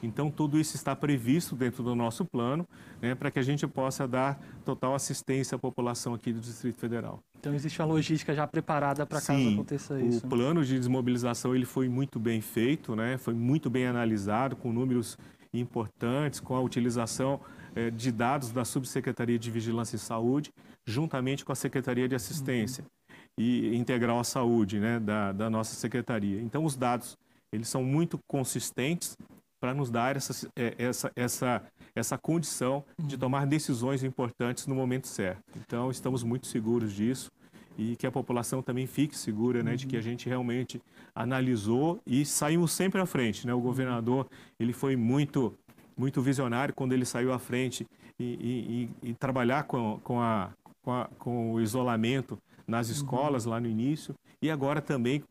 Então, 0.02 0.30
tudo 0.30 0.58
isso 0.58 0.76
está 0.76 0.94
previsto 0.94 1.54
dentro 1.54 1.82
do 1.82 1.94
nosso 1.94 2.24
plano, 2.24 2.66
né, 3.00 3.14
para 3.14 3.30
que 3.30 3.38
a 3.38 3.42
gente 3.42 3.66
possa 3.66 4.06
dar 4.06 4.38
total 4.64 4.94
assistência 4.94 5.56
à 5.56 5.58
população 5.58 6.14
aqui 6.14 6.32
do 6.32 6.40
Distrito 6.40 6.78
Federal. 6.78 7.20
Então, 7.38 7.54
existe 7.54 7.80
uma 7.80 7.88
logística 7.88 8.34
já 8.34 8.46
preparada 8.46 9.06
para 9.06 9.20
caso 9.20 9.48
aconteça 9.48 10.00
isso. 10.00 10.26
O 10.26 10.28
plano 10.28 10.64
de 10.64 10.78
desmobilização 10.78 11.54
ele 11.54 11.64
foi 11.64 11.88
muito 11.88 12.18
bem 12.18 12.40
feito, 12.40 12.94
né, 12.94 13.16
foi 13.18 13.34
muito 13.34 13.70
bem 13.70 13.86
analisado, 13.86 14.56
com 14.56 14.72
números 14.72 15.16
importantes, 15.52 16.40
com 16.40 16.54
a 16.54 16.60
utilização 16.60 17.40
eh, 17.74 17.90
de 17.90 18.12
dados 18.12 18.50
da 18.50 18.64
Subsecretaria 18.64 19.38
de 19.38 19.50
Vigilância 19.50 19.96
e 19.96 19.98
Saúde, 19.98 20.52
juntamente 20.84 21.44
com 21.44 21.52
a 21.52 21.54
Secretaria 21.54 22.08
de 22.08 22.14
Assistência 22.14 22.84
uhum. 22.84 23.44
e 23.44 23.76
Integral 23.76 24.18
à 24.18 24.24
Saúde 24.24 24.78
né, 24.78 25.00
da, 25.00 25.32
da 25.32 25.48
nossa 25.48 25.74
Secretaria. 25.74 26.40
Então, 26.40 26.64
os 26.64 26.76
dados 26.76 27.16
eles 27.52 27.68
são 27.68 27.82
muito 27.82 28.18
consistentes 28.26 29.16
para 29.60 29.74
nos 29.74 29.90
dar 29.90 30.16
essa, 30.16 30.48
é, 30.56 30.74
essa, 30.78 31.12
essa, 31.16 31.62
essa 31.94 32.18
condição 32.18 32.84
de 32.98 33.14
uhum. 33.14 33.20
tomar 33.20 33.46
decisões 33.46 34.02
importantes 34.02 34.66
no 34.66 34.74
momento 34.74 35.08
certo. 35.08 35.42
Então, 35.56 35.90
estamos 35.90 36.22
muito 36.22 36.46
seguros 36.46 36.92
disso 36.92 37.30
e 37.78 37.96
que 37.96 38.06
a 38.06 38.12
população 38.12 38.62
também 38.62 38.86
fique 38.86 39.16
segura, 39.16 39.62
né, 39.62 39.76
de 39.76 39.86
que 39.86 39.96
a 39.96 39.98
uhum. 39.98 40.02
gente 40.02 40.28
realmente 40.28 40.80
analisou 41.14 42.00
e 42.06 42.24
saímos 42.24 42.72
sempre 42.72 43.00
à 43.00 43.06
frente, 43.06 43.46
né? 43.46 43.52
O 43.52 43.60
governador, 43.60 44.26
ele 44.58 44.72
foi 44.72 44.96
muito 44.96 45.54
muito 45.96 46.20
visionário 46.20 46.74
quando 46.74 46.92
ele 46.92 47.06
saiu 47.06 47.32
à 47.32 47.38
frente 47.38 47.86
e, 48.18 48.90
e, 49.02 49.10
e 49.10 49.14
trabalhar 49.14 49.64
com, 49.64 49.98
com, 50.04 50.20
a, 50.20 50.50
com, 50.82 50.92
a, 50.92 51.08
com 51.18 51.52
o 51.54 51.60
isolamento 51.60 52.38
nas 52.66 52.88
uhum. 52.88 52.92
escolas 52.92 53.46
lá 53.46 53.58
no 53.58 53.66
início 53.66 54.14
e 54.42 54.50
agora 54.50 54.82
também 54.82 55.22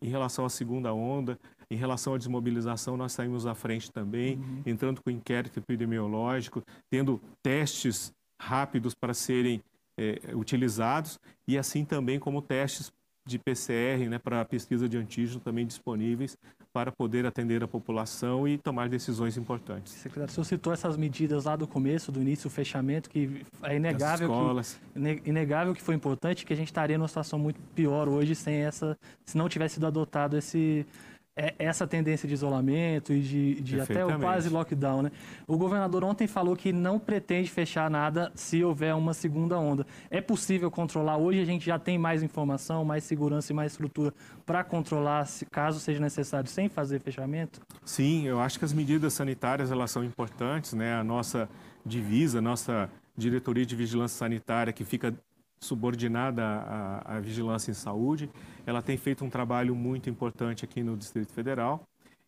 em 0.00 0.08
relação 0.08 0.44
à 0.44 0.48
segunda 0.48 0.92
onda, 0.92 1.38
em 1.72 1.76
relação 1.76 2.14
à 2.14 2.18
desmobilização, 2.18 2.96
nós 2.96 3.12
saímos 3.12 3.46
à 3.46 3.54
frente 3.54 3.90
também, 3.90 4.36
uhum. 4.36 4.62
entrando 4.66 5.00
com 5.02 5.10
inquérito 5.10 5.58
epidemiológico, 5.58 6.62
tendo 6.90 7.20
testes 7.42 8.12
rápidos 8.40 8.94
para 8.94 9.14
serem 9.14 9.62
é, 9.98 10.20
utilizados 10.34 11.18
e 11.48 11.56
assim 11.56 11.84
também 11.84 12.18
como 12.18 12.42
testes 12.42 12.92
de 13.24 13.38
PCR 13.38 14.08
né, 14.08 14.18
para 14.18 14.44
pesquisa 14.44 14.88
de 14.88 14.98
antígeno 14.98 15.40
também 15.40 15.64
disponíveis 15.64 16.36
para 16.72 16.90
poder 16.90 17.26
atender 17.26 17.62
a 17.62 17.68
população 17.68 18.48
e 18.48 18.56
tomar 18.56 18.88
decisões 18.88 19.36
importantes. 19.36 19.92
Secretário, 19.92 20.30
o 20.30 20.34
senhor 20.34 20.44
citou 20.44 20.72
essas 20.72 20.96
medidas 20.96 21.44
lá 21.44 21.54
do 21.54 21.68
começo, 21.68 22.10
do 22.10 22.20
início, 22.20 22.48
o 22.48 22.50
fechamento, 22.50 23.10
que 23.10 23.44
é 23.62 23.76
inegável 23.76 24.28
que, 24.28 25.28
inegável 25.28 25.74
que 25.74 25.82
foi 25.82 25.94
importante, 25.94 26.46
que 26.46 26.52
a 26.52 26.56
gente 26.56 26.68
estaria 26.68 26.96
numa 26.96 27.08
situação 27.08 27.38
muito 27.38 27.60
pior 27.74 28.08
hoje 28.08 28.34
sem 28.34 28.54
essa, 28.54 28.98
se 29.26 29.36
não 29.36 29.48
tivesse 29.48 29.74
sido 29.74 29.86
adotado 29.86 30.36
esse, 30.36 30.86
é 31.34 31.54
essa 31.58 31.86
tendência 31.86 32.28
de 32.28 32.34
isolamento 32.34 33.12
e 33.12 33.20
de, 33.20 33.60
de 33.62 33.80
até 33.80 34.04
o 34.04 34.18
quase 34.18 34.50
lockdown, 34.50 35.02
né? 35.02 35.12
O 35.46 35.56
governador 35.56 36.04
ontem 36.04 36.26
falou 36.26 36.54
que 36.54 36.72
não 36.72 36.98
pretende 36.98 37.50
fechar 37.50 37.90
nada 37.90 38.30
se 38.34 38.62
houver 38.62 38.94
uma 38.94 39.14
segunda 39.14 39.58
onda. 39.58 39.86
É 40.10 40.20
possível 40.20 40.70
controlar? 40.70 41.16
Hoje 41.16 41.40
a 41.40 41.44
gente 41.44 41.64
já 41.64 41.78
tem 41.78 41.96
mais 41.96 42.22
informação, 42.22 42.84
mais 42.84 43.04
segurança 43.04 43.50
e 43.50 43.56
mais 43.56 43.72
estrutura 43.72 44.12
para 44.44 44.62
controlar, 44.62 45.24
se, 45.24 45.46
caso 45.46 45.80
seja 45.80 46.00
necessário, 46.00 46.50
sem 46.50 46.68
fazer 46.68 47.00
fechamento? 47.00 47.60
Sim, 47.82 48.26
eu 48.26 48.38
acho 48.38 48.58
que 48.58 48.64
as 48.64 48.72
medidas 48.72 49.14
sanitárias 49.14 49.72
elas 49.72 49.90
são 49.90 50.04
importantes, 50.04 50.74
né? 50.74 50.94
A 50.94 51.04
nossa 51.04 51.48
divisa, 51.84 52.38
a 52.38 52.42
nossa 52.42 52.90
diretoria 53.16 53.64
de 53.64 53.74
vigilância 53.74 54.18
sanitária 54.18 54.72
que 54.72 54.84
fica 54.84 55.14
subordinada 55.62 56.42
à, 56.44 57.16
à, 57.16 57.20
vigilância 57.20 57.70
em 57.70 57.74
saúde, 57.74 58.28
ela 58.66 58.82
tem 58.82 58.96
feito 58.96 59.24
um 59.24 59.30
trabalho 59.30 59.74
muito 59.74 60.10
importante 60.10 60.64
aqui 60.64 60.82
no 60.82 60.96
Distrito 60.96 61.32
Federal. 61.32 61.82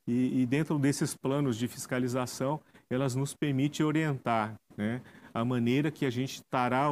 E, 0.06 0.42
e 0.42 0.46
dentro 0.46 0.78
desses 0.78 1.14
planos 1.16 1.56
de 1.56 1.66
fiscalização, 1.66 2.60
elas 2.88 3.14
nos 3.14 3.34
permitem 3.34 3.84
orientar 3.84 4.54
né, 4.76 5.00
a 5.32 5.44
maneira 5.44 5.90
que 5.90 6.06
a 6.06 6.10
gente 6.10 6.34
estará 6.34 6.86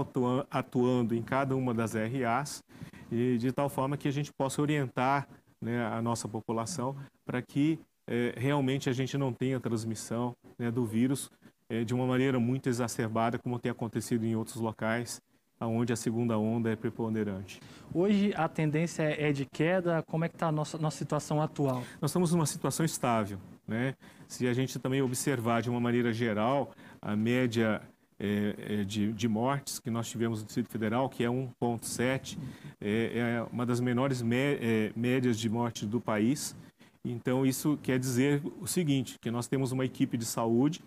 atuando 0.51 1.15
em 1.15 1.23
cada 1.23 1.55
uma 1.55 1.73
das 1.73 1.93
RAs 1.95 2.63
e 3.11 3.39
de 3.39 3.53
tal 3.53 3.69
forma 3.69 3.97
que 3.97 4.09
a 4.09 4.13
gente 4.13 4.33
possa 4.33 4.61
orientar 4.61 5.29
né, 5.61 5.87
a 5.87 6.03
nossa 6.03 6.27
população 6.27 6.97
para 7.25 7.41
que 7.41 7.79
é, 8.09 8.35
realmente 8.37 8.91
a 8.91 8.93
gente 8.93 9.17
não 9.17 9.33
tenha 9.33 9.61
transmissão 9.61 10.35
né, 10.59 10.71
do 10.71 10.85
vírus 10.85 11.31
é, 11.69 11.85
de 11.85 11.95
uma 11.95 12.07
maneira 12.07 12.41
muito 12.41 12.69
exacerbada, 12.69 13.39
como 13.39 13.59
tem 13.59 13.71
acontecido 13.71 14.25
em 14.25 14.35
outros 14.35 14.57
locais 14.57 15.21
onde 15.67 15.93
a 15.93 15.97
segunda 15.97 16.39
onda 16.39 16.71
é 16.71 16.77
preponderante. 16.77 17.61
Hoje 17.95 18.33
a 18.37 18.49
tendência 18.49 19.03
é 19.03 19.33
de 19.33 19.45
queda, 19.45 20.03
como 20.03 20.25
é 20.25 20.29
que 20.29 20.37
está 20.37 20.49
a 20.49 20.53
nossa, 20.53 20.79
nossa 20.79 20.97
situação 20.97 21.43
atual? 21.43 21.83
Nós 22.01 22.11
estamos 22.11 22.33
numa 22.33 22.47
situação 22.47 22.85
estável. 22.85 23.39
Né? 23.67 23.95
Se 24.27 24.47
a 24.47 24.53
gente 24.53 24.79
também 24.79 25.03
observar 25.03 25.63
de 25.63 25.71
uma 25.71 25.81
maneira 25.81 26.13
geral 26.13 26.73
a 27.01 27.15
média 27.15 27.83
é, 28.19 28.55
é, 28.81 28.85
de, 28.85 29.13
de, 29.13 29.29
mortes 29.29 29.81
que 29.81 29.91
nós 29.91 30.09
tivemos 30.09 30.41
no 30.41 30.47
Distrito 30.47 30.69
Federal, 30.69 31.09
que 31.09 31.25
é 31.25 31.29
1,7, 31.29 32.39
é, 32.81 33.19
é, 33.19 33.47
uma 33.53 33.67
das 33.67 33.81
menores 33.81 34.23
mé 34.23 34.59
é, 34.61 34.93
médias 34.95 35.37
de 35.37 35.49
morte 35.49 35.85
do 35.85 36.01
país. 36.01 36.57
Então, 37.05 37.45
isso 37.45 37.77
quer 37.83 37.99
dizer 37.99 38.41
o 38.61 38.67
seguinte, 38.67 39.19
que 39.19 39.29
nós 39.29 39.49
temos 39.49 39.73
uma 39.73 39.85
equipe 39.85 40.17
de 40.17 40.25
saúde 40.25 40.85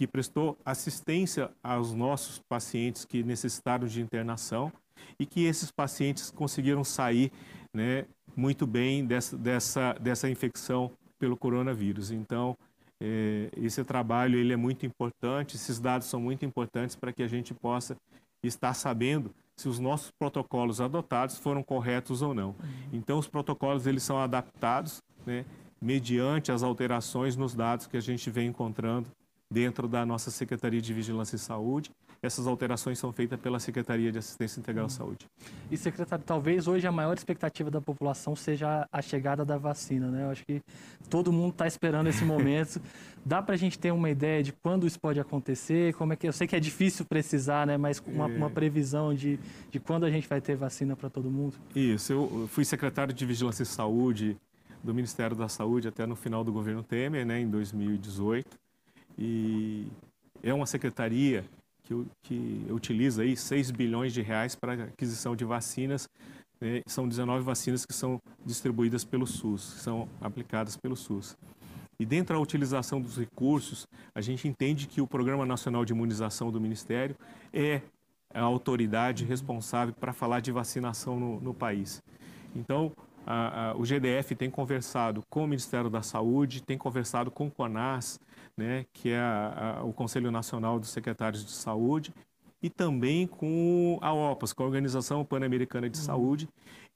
que 0.00 0.06
prestou 0.06 0.56
assistência 0.64 1.50
aos 1.62 1.92
nossos 1.92 2.38
pacientes 2.48 3.04
que 3.04 3.22
necessitaram 3.22 3.86
de 3.86 4.00
internação 4.00 4.72
e 5.18 5.26
que 5.26 5.44
esses 5.44 5.70
pacientes 5.70 6.30
conseguiram 6.30 6.82
sair 6.82 7.30
né, 7.70 8.06
muito 8.34 8.66
bem 8.66 9.04
dessa, 9.04 9.36
dessa, 9.36 9.92
dessa 10.00 10.30
infecção 10.30 10.90
pelo 11.18 11.36
coronavírus. 11.36 12.10
Então, 12.10 12.56
é, 12.98 13.50
esse 13.58 13.84
trabalho 13.84 14.38
ele 14.38 14.54
é 14.54 14.56
muito 14.56 14.86
importante, 14.86 15.56
esses 15.56 15.78
dados 15.78 16.06
são 16.08 16.18
muito 16.18 16.46
importantes 16.46 16.96
para 16.96 17.12
que 17.12 17.22
a 17.22 17.28
gente 17.28 17.52
possa 17.52 17.94
estar 18.42 18.72
sabendo 18.72 19.30
se 19.54 19.68
os 19.68 19.78
nossos 19.78 20.10
protocolos 20.10 20.80
adotados 20.80 21.36
foram 21.36 21.62
corretos 21.62 22.22
ou 22.22 22.32
não. 22.32 22.56
Então, 22.90 23.18
os 23.18 23.28
protocolos 23.28 23.86
eles 23.86 24.02
são 24.02 24.18
adaptados 24.18 25.02
né, 25.26 25.44
mediante 25.78 26.50
as 26.50 26.62
alterações 26.62 27.36
nos 27.36 27.54
dados 27.54 27.86
que 27.86 27.98
a 27.98 28.00
gente 28.00 28.30
vem 28.30 28.48
encontrando 28.48 29.06
dentro 29.52 29.88
da 29.88 30.06
nossa 30.06 30.30
Secretaria 30.30 30.80
de 30.80 30.94
Vigilância 30.94 31.34
e 31.34 31.38
Saúde. 31.38 31.90
Essas 32.22 32.46
alterações 32.46 32.98
são 32.98 33.12
feitas 33.12 33.40
pela 33.40 33.58
Secretaria 33.58 34.12
de 34.12 34.18
Assistência 34.18 34.60
Integral 34.60 34.86
à 34.86 34.88
Saúde. 34.90 35.26
E, 35.70 35.76
secretário, 35.76 36.22
talvez 36.24 36.68
hoje 36.68 36.86
a 36.86 36.92
maior 36.92 37.14
expectativa 37.14 37.70
da 37.70 37.80
população 37.80 38.36
seja 38.36 38.86
a 38.92 39.02
chegada 39.02 39.44
da 39.44 39.56
vacina, 39.56 40.08
né? 40.08 40.24
Eu 40.24 40.30
acho 40.30 40.44
que 40.44 40.62
todo 41.08 41.32
mundo 41.32 41.52
está 41.52 41.66
esperando 41.66 42.08
esse 42.08 42.22
momento. 42.26 42.80
Dá 43.24 43.42
para 43.42 43.54
a 43.54 43.58
gente 43.58 43.78
ter 43.78 43.90
uma 43.90 44.10
ideia 44.10 44.42
de 44.42 44.52
quando 44.52 44.86
isso 44.86 45.00
pode 45.00 45.18
acontecer? 45.18 45.94
Como 45.94 46.12
é 46.12 46.16
que 46.16 46.28
eu 46.28 46.32
sei 46.32 46.46
que 46.46 46.54
é 46.54 46.60
difícil 46.60 47.06
precisar, 47.06 47.66
né? 47.66 47.76
Mas 47.78 48.02
uma, 48.06 48.30
é... 48.30 48.36
uma 48.36 48.50
previsão 48.50 49.14
de, 49.14 49.40
de 49.70 49.80
quando 49.80 50.04
a 50.04 50.10
gente 50.10 50.28
vai 50.28 50.40
ter 50.40 50.56
vacina 50.56 50.94
para 50.94 51.08
todo 51.08 51.30
mundo? 51.30 51.56
Isso. 51.74 52.12
Eu 52.12 52.48
fui 52.52 52.64
secretário 52.64 53.14
de 53.14 53.24
Vigilância 53.24 53.62
e 53.62 53.66
Saúde 53.66 54.36
do 54.84 54.94
Ministério 54.94 55.34
da 55.34 55.48
Saúde 55.48 55.88
até 55.88 56.06
no 56.06 56.16
final 56.16 56.44
do 56.44 56.52
governo 56.52 56.82
Temer, 56.82 57.24
né? 57.24 57.40
Em 57.40 57.48
2018 57.48 58.69
e 59.20 59.86
é 60.42 60.54
uma 60.54 60.64
secretaria 60.64 61.44
que, 61.84 62.06
que 62.22 62.66
utiliza 62.70 63.22
aí 63.22 63.36
6 63.36 63.70
bilhões 63.70 64.14
de 64.14 64.22
reais 64.22 64.54
para 64.54 64.84
aquisição 64.84 65.36
de 65.36 65.44
vacinas. 65.44 66.08
Né? 66.58 66.80
São 66.86 67.06
19 67.06 67.44
vacinas 67.44 67.84
que 67.84 67.92
são 67.92 68.18
distribuídas 68.44 69.04
pelo 69.04 69.26
SUS, 69.26 69.74
que 69.74 69.80
são 69.80 70.08
aplicadas 70.20 70.76
pelo 70.76 70.96
SUS. 70.96 71.36
E 71.98 72.06
dentro 72.06 72.34
da 72.34 72.40
utilização 72.40 72.98
dos 72.98 73.18
recursos, 73.18 73.86
a 74.14 74.22
gente 74.22 74.48
entende 74.48 74.86
que 74.86 75.02
o 75.02 75.06
Programa 75.06 75.44
Nacional 75.44 75.84
de 75.84 75.92
Imunização 75.92 76.50
do 76.50 76.58
Ministério 76.58 77.14
é 77.52 77.82
a 78.32 78.40
autoridade 78.40 79.24
responsável 79.26 79.92
para 79.92 80.14
falar 80.14 80.40
de 80.40 80.50
vacinação 80.50 81.20
no, 81.20 81.40
no 81.40 81.52
país. 81.52 82.02
Então, 82.56 82.90
a, 83.26 83.70
a, 83.70 83.76
o 83.76 83.82
GDF 83.82 84.34
tem 84.34 84.50
conversado 84.50 85.22
com 85.28 85.44
o 85.44 85.46
Ministério 85.46 85.90
da 85.90 86.00
Saúde, 86.00 86.62
tem 86.62 86.78
conversado 86.78 87.30
com 87.30 87.48
o 87.48 87.50
CONAS, 87.50 88.18
né, 88.56 88.86
que 88.92 89.10
é 89.10 89.18
a, 89.18 89.78
a, 89.78 89.84
o 89.84 89.92
Conselho 89.92 90.30
Nacional 90.30 90.78
dos 90.78 90.90
Secretários 90.90 91.44
de 91.44 91.52
Saúde, 91.52 92.12
e 92.62 92.68
também 92.68 93.26
com 93.26 93.98
a 94.02 94.12
OPAS, 94.12 94.52
com 94.52 94.62
a 94.62 94.66
Organização 94.66 95.24
Pan-Americana 95.24 95.88
de 95.88 95.98
uhum. 95.98 96.04
Saúde, 96.04 96.48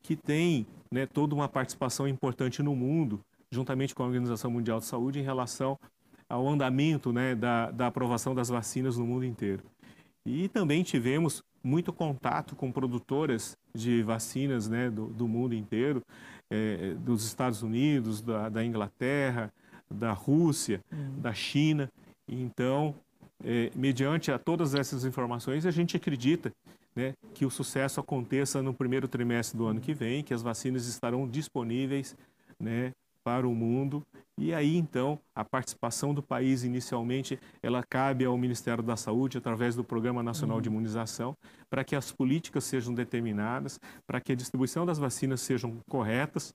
que 0.03 0.15
tem 0.15 0.67
né, 0.91 1.07
toda 1.07 1.35
uma 1.35 1.49
participação 1.49 2.07
importante 2.07 2.63
no 2.63 2.77
mundo, 2.77 3.21
juntamente 3.51 3.95
com 3.95 4.03
a 4.03 4.07
Organização 4.07 4.51
Mundial 4.51 4.79
de 4.79 4.85
Saúde, 4.85 5.21
em 5.21 5.23
relação 5.23 5.79
ao 6.29 6.47
andamento 6.49 7.13
né, 7.13 7.35
da, 7.35 7.71
da 7.71 7.87
aprovação 7.87 8.35
das 8.35 8.49
vacinas 8.49 8.99
no 8.99 9.07
mundo 9.07 9.25
inteiro. 9.25 9.63
E 10.27 10.49
também 10.49 10.83
tivemos 10.83 11.43
muito 11.63 11.93
contato 11.93 12.55
com 12.55 12.71
produtoras 12.71 13.57
de 13.75 14.03
vacinas 14.03 14.69
né, 14.69 14.91
do, 14.91 15.07
do 15.07 15.27
mundo 15.27 15.55
inteiro, 15.55 16.03
é, 16.51 16.95
dos 16.95 17.25
Estados 17.25 17.63
Unidos, 17.63 18.21
da, 18.21 18.49
da, 18.49 18.65
Inglaterra, 18.65 19.53
da 19.91 20.13
Rússia, 20.13 20.81
uhum. 20.93 21.21
da 21.21 21.33
China. 21.33 21.91
Então, 22.29 22.95
é, 23.45 23.71
mediante 23.75 24.31
a 24.31 24.39
todas 24.39 24.75
essas 24.75 25.05
informações, 25.05 25.67
a 25.67 25.71
gente 25.71 25.97
acredita 25.97 26.53
né, 26.95 27.15
que 27.35 27.45
o 27.45 27.51
sucesso 27.51 28.01
aconteça 28.01 28.63
no 28.63 28.73
primeiro 28.73 29.09
trimestre 29.09 29.59
do 29.59 29.67
ano 29.67 29.81
que 29.81 29.93
vem, 29.93 30.23
que 30.23 30.33
as 30.33 30.43
vacinas 30.43 30.87
estarão 30.87 31.27
disponíveis 31.29 32.17
né, 32.59 32.93
para 33.25 33.49
o 33.49 33.55
mundo. 33.55 34.05
E 34.37 34.53
aí, 34.53 34.77
então, 34.77 35.19
a 35.35 35.45
participação 35.45 36.13
do 36.13 36.23
país, 36.23 36.63
inicialmente, 36.63 37.39
ela 37.63 37.83
cabe 37.83 38.25
ao 38.25 38.37
Ministério 38.37 38.83
da 38.83 38.97
Saúde, 38.97 39.39
através 39.39 39.75
do 39.75 39.83
Programa 39.83 40.23
Nacional 40.23 40.61
de 40.61 40.69
uhum. 40.69 40.77
Imunização, 40.77 41.37
para 41.71 41.83
que 41.83 41.97
as 41.97 42.13
políticas 42.13 42.65
sejam 42.65 42.95
determinadas, 42.95 43.81
para 44.07 44.21
que 44.21 44.33
a 44.33 44.37
distribuição 44.37 44.85
das 44.85 44.99
vacinas 44.99 45.41
sejam 45.41 45.79
corretas, 45.89 46.55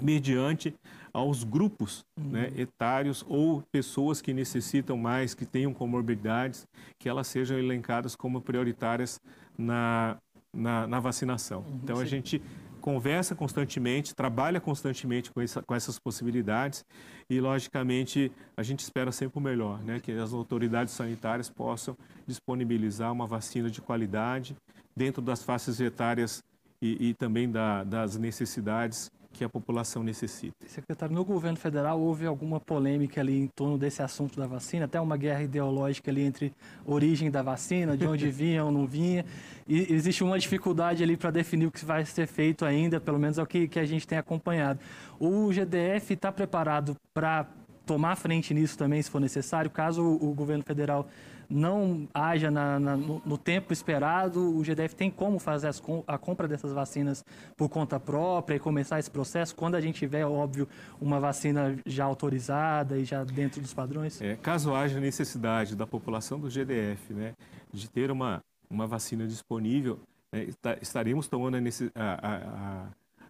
mediante 0.00 0.74
aos 1.12 1.44
grupos 1.44 2.04
uhum. 2.18 2.30
né, 2.30 2.52
etários 2.56 3.24
ou 3.28 3.62
pessoas 3.72 4.20
que 4.20 4.32
necessitam 4.32 4.96
mais, 4.96 5.34
que 5.34 5.44
tenham 5.44 5.72
comorbidades, 5.72 6.66
que 6.98 7.08
elas 7.08 7.26
sejam 7.26 7.58
elencadas 7.58 8.14
como 8.14 8.40
prioritárias 8.40 9.20
na, 9.56 10.16
na, 10.54 10.86
na 10.86 11.00
vacinação. 11.00 11.60
Uhum, 11.60 11.80
então, 11.82 11.96
sim. 11.96 12.02
a 12.02 12.06
gente 12.06 12.42
conversa 12.80 13.34
constantemente, 13.34 14.14
trabalha 14.14 14.60
constantemente 14.60 15.30
com, 15.30 15.40
essa, 15.40 15.62
com, 15.62 15.74
essas 15.74 15.98
possibilidades 15.98 16.84
e, 17.28 17.40
logicamente, 17.40 18.32
a 18.56 18.62
gente 18.62 18.80
espera 18.80 19.12
sempre 19.12 19.38
o 19.38 19.42
melhor, 19.42 19.82
né? 19.82 20.00
que 20.00 20.10
as 20.12 20.32
autoridades 20.32 20.94
sanitárias 20.94 21.48
possam 21.50 21.96
disponibilizar 22.26 23.12
uma 23.12 23.26
vacina 23.26 23.70
de 23.70 23.80
qualidade 23.80 24.56
dentro 24.96 25.22
das 25.22 25.42
faixas 25.42 25.78
etárias 25.78 26.42
e, 26.82 27.10
e 27.10 27.14
também 27.14 27.50
da, 27.50 27.84
das 27.84 28.16
necessidades 28.16 29.10
que 29.32 29.44
a 29.44 29.48
população 29.48 30.02
necessita. 30.02 30.54
Secretário, 30.66 31.14
no 31.14 31.24
governo 31.24 31.56
federal 31.56 32.00
houve 32.00 32.26
alguma 32.26 32.60
polêmica 32.60 33.20
ali 33.20 33.38
em 33.38 33.46
torno 33.46 33.78
desse 33.78 34.02
assunto 34.02 34.38
da 34.38 34.46
vacina, 34.46 34.84
até 34.84 35.00
uma 35.00 35.16
guerra 35.16 35.42
ideológica 35.42 36.10
ali 36.10 36.22
entre 36.22 36.52
origem 36.84 37.30
da 37.30 37.42
vacina, 37.42 37.96
de 37.96 38.06
onde 38.06 38.28
vinha 38.30 38.64
ou 38.64 38.72
não 38.72 38.86
vinha, 38.86 39.24
e 39.68 39.92
existe 39.92 40.24
uma 40.24 40.38
dificuldade 40.38 41.02
ali 41.02 41.16
para 41.16 41.30
definir 41.30 41.66
o 41.66 41.70
que 41.70 41.84
vai 41.84 42.04
ser 42.04 42.26
feito 42.26 42.64
ainda, 42.64 43.00
pelo 43.00 43.18
menos 43.18 43.38
é 43.38 43.42
o 43.42 43.46
que, 43.46 43.68
que 43.68 43.78
a 43.78 43.84
gente 43.84 44.06
tem 44.06 44.18
acompanhado. 44.18 44.80
O 45.18 45.52
GDF 45.52 46.14
está 46.14 46.32
preparado 46.32 46.96
para 47.14 47.46
tomar 47.86 48.16
frente 48.16 48.52
nisso 48.54 48.76
também, 48.76 49.00
se 49.02 49.10
for 49.10 49.20
necessário, 49.20 49.70
caso 49.70 50.02
o, 50.02 50.30
o 50.30 50.34
governo 50.34 50.62
federal 50.62 51.08
não 51.50 52.08
haja 52.14 52.50
na, 52.50 52.78
na, 52.78 52.96
no, 52.96 53.20
no, 53.26 53.36
tempo 53.36 53.72
esperado, 53.72 54.56
o 54.56 54.62
GDF 54.62 54.94
tem 54.94 55.10
como 55.10 55.40
fazer 55.40 55.66
as, 55.66 55.82
a 56.06 56.16
compra 56.16 56.46
dessas 56.46 56.72
vacinas 56.72 57.24
por 57.56 57.68
conta 57.68 57.98
própria 57.98 58.54
e 58.54 58.60
começar 58.60 59.00
esse 59.00 59.10
processo 59.10 59.54
quando 59.56 59.74
a 59.74 59.80
gente 59.80 59.98
tiver, 59.98 60.24
óbvio, 60.24 60.68
uma 61.00 61.18
vacina 61.18 61.76
já 61.84 62.04
autorizada 62.04 62.96
e 62.96 63.04
já 63.04 63.24
dentro 63.24 63.60
dos 63.60 63.74
padrões? 63.74 64.20
É, 64.22 64.36
caso 64.36 64.72
haja 64.72 65.00
necessidade 65.00 65.74
da 65.74 65.86
população 65.86 66.38
do 66.38 66.48
GDF 66.48 67.12
né, 67.12 67.34
de 67.72 67.90
ter 67.90 68.12
uma, 68.12 68.40
uma 68.70 68.86
vacina 68.86 69.26
disponível, 69.26 69.98
né, 70.32 70.46
estaremos 70.80 71.26
tomando 71.26 71.56
a, 71.56 72.00
a, 72.00 72.36
a, 72.36 72.86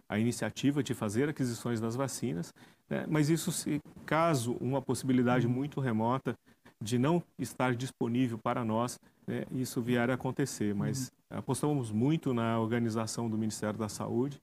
a, 0.09 0.19
iniciativa 0.19 0.83
de 0.83 0.93
fazer 0.93 1.27
aquisições 1.27 1.79
das 1.79 1.95
vacinas, 1.95 2.53
né, 2.87 3.05
mas 3.09 3.29
isso, 3.29 3.51
se, 3.51 3.81
caso 4.05 4.53
uma 4.61 4.81
possibilidade 4.81 5.47
uhum. 5.47 5.53
muito 5.53 5.79
remota 5.79 6.35
de 6.81 6.97
não 6.97 7.21
estar 7.37 7.75
disponível 7.75 8.37
para 8.37 8.65
nós, 8.65 8.99
né, 9.27 9.45
isso 9.51 9.81
vier 9.81 10.09
a 10.09 10.15
acontecer. 10.15 10.73
Mas 10.73 11.11
uhum. 11.29 11.37
apostamos 11.37 11.91
muito 11.91 12.33
na 12.33 12.59
organização 12.59 13.29
do 13.29 13.37
Ministério 13.37 13.77
da 13.77 13.87
Saúde 13.87 14.41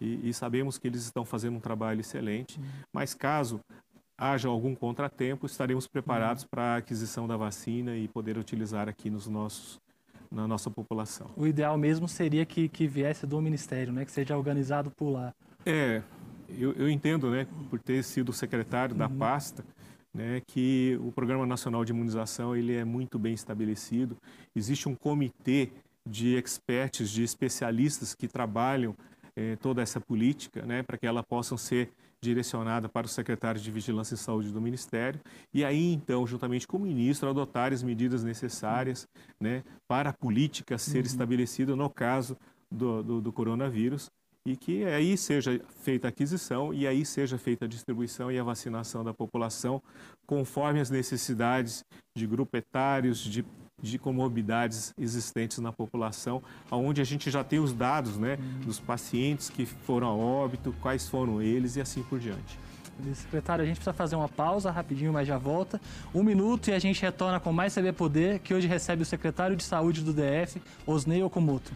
e, 0.00 0.28
e, 0.28 0.34
sabemos 0.34 0.78
que 0.78 0.86
eles 0.86 1.02
estão 1.02 1.24
fazendo 1.24 1.56
um 1.56 1.60
trabalho 1.60 2.00
excelente. 2.00 2.58
Uhum. 2.58 2.66
Mas 2.92 3.14
caso 3.14 3.60
haja 4.16 4.48
algum 4.48 4.74
contratempo, 4.74 5.46
estaremos 5.46 5.86
preparados 5.86 6.44
uhum. 6.44 6.48
para 6.50 6.62
a 6.62 6.76
aquisição 6.76 7.26
da 7.26 7.36
vacina 7.36 7.96
e 7.96 8.06
poder 8.06 8.38
utilizar 8.38 8.88
aqui 8.88 9.10
nos 9.10 9.26
nossos 9.26 9.80
na 10.30 10.48
nossa 10.48 10.70
população. 10.70 11.30
O 11.36 11.46
ideal 11.46 11.76
mesmo 11.76 12.08
seria 12.08 12.46
que, 12.46 12.66
que 12.66 12.86
viesse 12.86 13.26
do 13.26 13.38
Ministério, 13.42 13.92
né, 13.92 14.02
que 14.02 14.10
seja 14.10 14.34
organizado 14.34 14.90
por 14.90 15.10
lá. 15.10 15.34
É, 15.66 16.02
eu, 16.48 16.72
eu 16.72 16.88
entendo, 16.88 17.30
né, 17.30 17.46
por 17.68 17.78
ter 17.78 18.02
sido 18.02 18.32
secretário 18.32 18.94
da 18.94 19.06
uhum. 19.06 19.18
pasta, 19.18 19.62
né, 20.14 20.42
que 20.46 20.98
o 21.02 21.10
Programa 21.10 21.46
Nacional 21.46 21.84
de 21.84 21.92
Imunização 21.92 22.54
ele 22.54 22.74
é 22.74 22.84
muito 22.84 23.18
bem 23.18 23.32
estabelecido. 23.32 24.16
Existe 24.54 24.88
um 24.88 24.94
comitê 24.94 25.70
de 26.08 26.36
experts, 26.36 27.10
de 27.10 27.22
especialistas 27.22 28.14
que 28.14 28.28
trabalham 28.28 28.94
eh, 29.36 29.56
toda 29.56 29.80
essa 29.80 30.00
política, 30.00 30.62
né, 30.62 30.82
para 30.82 30.98
que 30.98 31.06
ela 31.06 31.22
possa 31.22 31.56
ser 31.56 31.90
direcionada 32.20 32.88
para 32.88 33.06
o 33.06 33.08
secretário 33.08 33.60
de 33.60 33.70
Vigilância 33.70 34.14
e 34.14 34.18
Saúde 34.18 34.52
do 34.52 34.60
Ministério 34.60 35.20
e 35.52 35.64
aí 35.64 35.92
então, 35.92 36.24
juntamente 36.24 36.68
com 36.68 36.76
o 36.76 36.80
ministro, 36.80 37.28
adotar 37.28 37.72
as 37.72 37.82
medidas 37.82 38.22
necessárias, 38.22 39.08
né, 39.40 39.64
para 39.88 40.10
a 40.10 40.12
política 40.12 40.78
ser 40.78 40.98
uhum. 40.98 41.06
estabelecida 41.06 41.74
no 41.74 41.90
caso 41.90 42.36
do, 42.70 43.02
do, 43.02 43.20
do 43.20 43.32
coronavírus 43.32 44.10
e 44.44 44.56
que 44.56 44.84
aí 44.84 45.16
seja 45.16 45.60
feita 45.82 46.08
a 46.08 46.10
aquisição 46.10 46.74
e 46.74 46.86
aí 46.86 47.04
seja 47.04 47.38
feita 47.38 47.64
a 47.64 47.68
distribuição 47.68 48.30
e 48.30 48.38
a 48.38 48.42
vacinação 48.42 49.04
da 49.04 49.14
população 49.14 49.80
conforme 50.26 50.80
as 50.80 50.90
necessidades 50.90 51.84
de 52.16 52.26
grupos 52.26 52.58
etários, 52.58 53.18
de, 53.18 53.44
de 53.80 53.98
comorbidades 53.98 54.92
existentes 54.98 55.58
na 55.58 55.72
população, 55.72 56.42
onde 56.70 57.00
a 57.00 57.04
gente 57.04 57.30
já 57.30 57.44
tem 57.44 57.58
os 57.58 57.72
dados 57.72 58.18
né, 58.18 58.36
dos 58.64 58.80
pacientes 58.80 59.48
que 59.48 59.64
foram 59.64 60.08
a 60.08 60.14
óbito, 60.14 60.74
quais 60.80 61.08
foram 61.08 61.40
eles 61.40 61.76
e 61.76 61.80
assim 61.80 62.02
por 62.02 62.18
diante. 62.18 62.58
Secretário, 63.14 63.64
a 63.64 63.66
gente 63.66 63.76
precisa 63.76 63.92
fazer 63.92 64.16
uma 64.16 64.28
pausa 64.28 64.70
rapidinho, 64.70 65.12
mas 65.12 65.26
já 65.26 65.38
volta. 65.38 65.80
Um 66.14 66.22
minuto 66.22 66.68
e 66.68 66.72
a 66.72 66.78
gente 66.78 67.00
retorna 67.02 67.40
com 67.40 67.52
mais 67.52 67.74
CB 67.74 67.92
Poder, 67.92 68.38
que 68.38 68.54
hoje 68.54 68.68
recebe 68.68 69.02
o 69.02 69.06
secretário 69.06 69.56
de 69.56 69.62
Saúde 69.62 70.02
do 70.02 70.12
DF, 70.12 70.62
Osnei 70.86 71.22
Okumoto. 71.22 71.72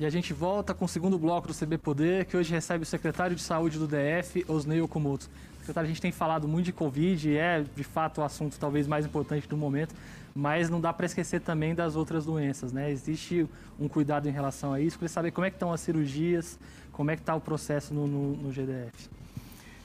E 0.00 0.06
a 0.06 0.10
gente 0.10 0.32
volta 0.32 0.72
com 0.72 0.84
o 0.84 0.88
segundo 0.88 1.18
bloco 1.18 1.48
do 1.48 1.54
CB 1.54 1.76
Poder, 1.76 2.24
que 2.26 2.36
hoje 2.36 2.52
recebe 2.52 2.84
o 2.84 2.86
secretário 2.86 3.34
de 3.34 3.42
Saúde 3.42 3.80
do 3.80 3.88
DF, 3.88 4.44
Osnei 4.46 4.80
Okumoto. 4.80 5.28
Secretário, 5.58 5.86
a 5.86 5.88
gente 5.88 6.00
tem 6.00 6.12
falado 6.12 6.46
muito 6.46 6.66
de 6.66 6.72
Covid, 6.72 7.36
é 7.36 7.64
de 7.74 7.82
fato 7.82 8.20
o 8.20 8.24
assunto 8.24 8.56
talvez 8.60 8.86
mais 8.86 9.04
importante 9.04 9.48
do 9.48 9.56
momento, 9.56 9.92
mas 10.32 10.70
não 10.70 10.80
dá 10.80 10.92
para 10.92 11.04
esquecer 11.04 11.40
também 11.40 11.74
das 11.74 11.96
outras 11.96 12.24
doenças, 12.24 12.72
né? 12.72 12.92
Existe 12.92 13.44
um 13.76 13.88
cuidado 13.88 14.28
em 14.28 14.30
relação 14.30 14.72
a 14.72 14.80
isso. 14.80 14.96
Queria 14.96 15.08
saber 15.08 15.32
como 15.32 15.44
é 15.48 15.50
que 15.50 15.56
estão 15.56 15.72
as 15.72 15.80
cirurgias, 15.80 16.60
como 16.92 17.10
é 17.10 17.16
que 17.16 17.22
está 17.22 17.34
o 17.34 17.40
processo 17.40 17.92
no, 17.92 18.06
no, 18.06 18.36
no 18.36 18.52
GDF. 18.52 19.10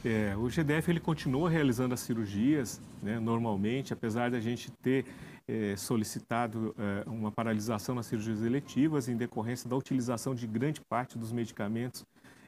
É, 0.05 0.35
o 0.35 0.49
GDF 0.49 0.89
ele 0.89 0.99
continua 0.99 1.49
realizando 1.49 1.93
as 1.93 2.01
cirurgias 2.01 2.81
né, 3.01 3.19
normalmente, 3.19 3.93
apesar 3.93 4.29
da 4.29 4.39
gente 4.39 4.69
ter 4.69 5.05
é, 5.47 5.75
solicitado 5.77 6.75
é, 6.77 7.09
uma 7.09 7.31
paralisação 7.31 7.95
nas 7.95 8.07
cirurgias 8.07 8.43
eletivas 8.43 9.07
em 9.07 9.15
decorrência 9.15 9.69
da 9.69 9.77
utilização 9.77 10.35
de 10.35 10.45
grande 10.45 10.81
parte 10.81 11.17
dos 11.17 11.31
medicamentos 11.31 12.05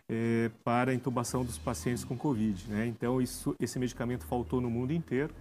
é, 0.10 0.52
para 0.66 0.92
a 0.92 0.94
intubação 0.94 1.46
dos 1.46 1.58
pacientes 1.58 2.04
com 2.04 2.18
Covid. 2.18 2.70
Né? 2.70 2.88
Então, 2.88 3.22
isso, 3.22 3.56
esse 3.58 3.80
medicamento 3.80 4.26
faltou 4.26 4.60
no 4.60 4.70
mundo 4.70 4.92
inteiro, 4.92 5.34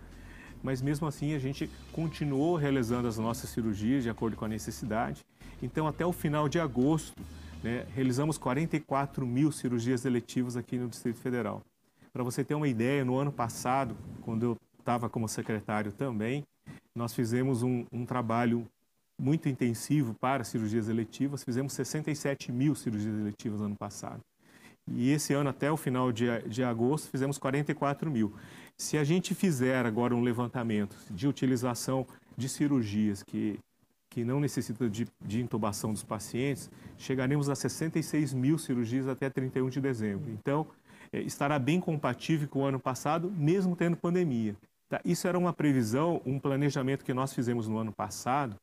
mas 0.63 0.81
mesmo 0.81 1.09
assim 1.09 1.35
a 1.35 1.39
gente 1.39 1.69
continuou 1.93 2.57
realizando 2.57 3.09
as 3.09 3.19
nossas 3.19 3.51
cirurgias 3.51 4.05
de 4.05 4.11
acordo 4.11 4.37
com 4.37 4.45
a 4.45 4.49
necessidade. 4.49 5.25
Então, 5.61 5.87
até 5.89 6.07
o 6.07 6.13
final 6.13 6.49
de 6.49 6.61
agosto, 6.61 7.21
né, 7.63 7.87
realizamos 7.93 8.39
44 8.39 9.27
mil 9.27 9.51
cirurgias 9.51 10.05
eletivas 10.05 10.57
aqui 10.57 10.79
no 10.79 10.89
Distrito 10.89 11.19
Federal. 11.19 11.63
Para 12.15 12.23
você 12.23 12.45
ter 12.45 12.55
uma 12.55 12.69
ideia, 12.69 13.05
no 13.05 13.17
ano 13.17 13.33
passado, 13.33 13.97
quando 14.23 14.45
eu 14.45 14.57
estava 14.79 15.11
como 15.11 15.29
secretário 15.29 15.91
também, 15.91 16.45
nós 16.95 17.13
fizemos 17.13 17.65
um, 17.65 17.85
um 17.91 18.07
trabalho 18.07 18.69
muito 19.19 19.49
intensivo 19.49 20.15
para 20.15 20.45
cirurgias 20.45 20.89
eletivas, 20.89 21.43
fizemos 21.43 21.73
67 21.73 22.53
mil 22.53 22.77
cirurgias 22.77 23.19
eletivas 23.19 23.59
no 23.59 23.67
ano 23.67 23.75
passado. 23.75 24.21
E 24.87 25.11
esse 25.11 25.33
ano, 25.33 25.51
até 25.51 25.73
o 25.73 25.77
final 25.77 26.13
de, 26.13 26.27
de 26.43 26.63
agosto, 26.63 27.11
fizemos 27.11 27.37
44 27.37 28.09
mil. 28.09 28.33
Se 28.79 28.97
a 28.97 29.03
gente 29.03 29.35
fizer 29.35 29.85
agora 29.85 30.15
um 30.15 30.23
levantamento 30.23 30.97
de 31.11 31.27
utilização 31.27 32.07
de 32.37 32.49
cirurgias 32.49 33.25
que, 33.25 33.59
que 34.09 34.25
não 34.25 34.39
necessitam 34.39 34.89
de, 34.89 35.09
de 35.21 35.43
intubação 35.43 35.93
dos 35.93 36.05
pacientes, 36.05 36.71
chegaremos 36.97 37.49
a 37.49 37.57
66 37.57 38.33
mil 38.33 38.57
cirurgias 38.57 39.09
até 39.09 39.29
31 39.29 39.69
de 39.69 39.81
dezembro. 39.81 40.31
Então, 40.31 40.69
estará 41.23 41.59
bem 41.59 41.81
compatível 41.81 42.49
com 42.49 42.61
o 42.61 42.65
ano 42.65 42.81
passado, 42.81 43.31
mesmo 43.31 43.77
tendo 43.77 43.97
pandemia. 43.97 44.57
Tá? 44.89 45.01
Isso 45.05 45.27
era 45.27 45.39
uma 45.39 45.53
previsão, 45.53 46.21
um 46.25 46.39
planejamento 46.39 47.05
que 47.05 47.15
nós 47.15 47.33
fizemos 47.33 47.69
no 47.69 47.79
ano 47.79 47.93
passado, 47.93 48.57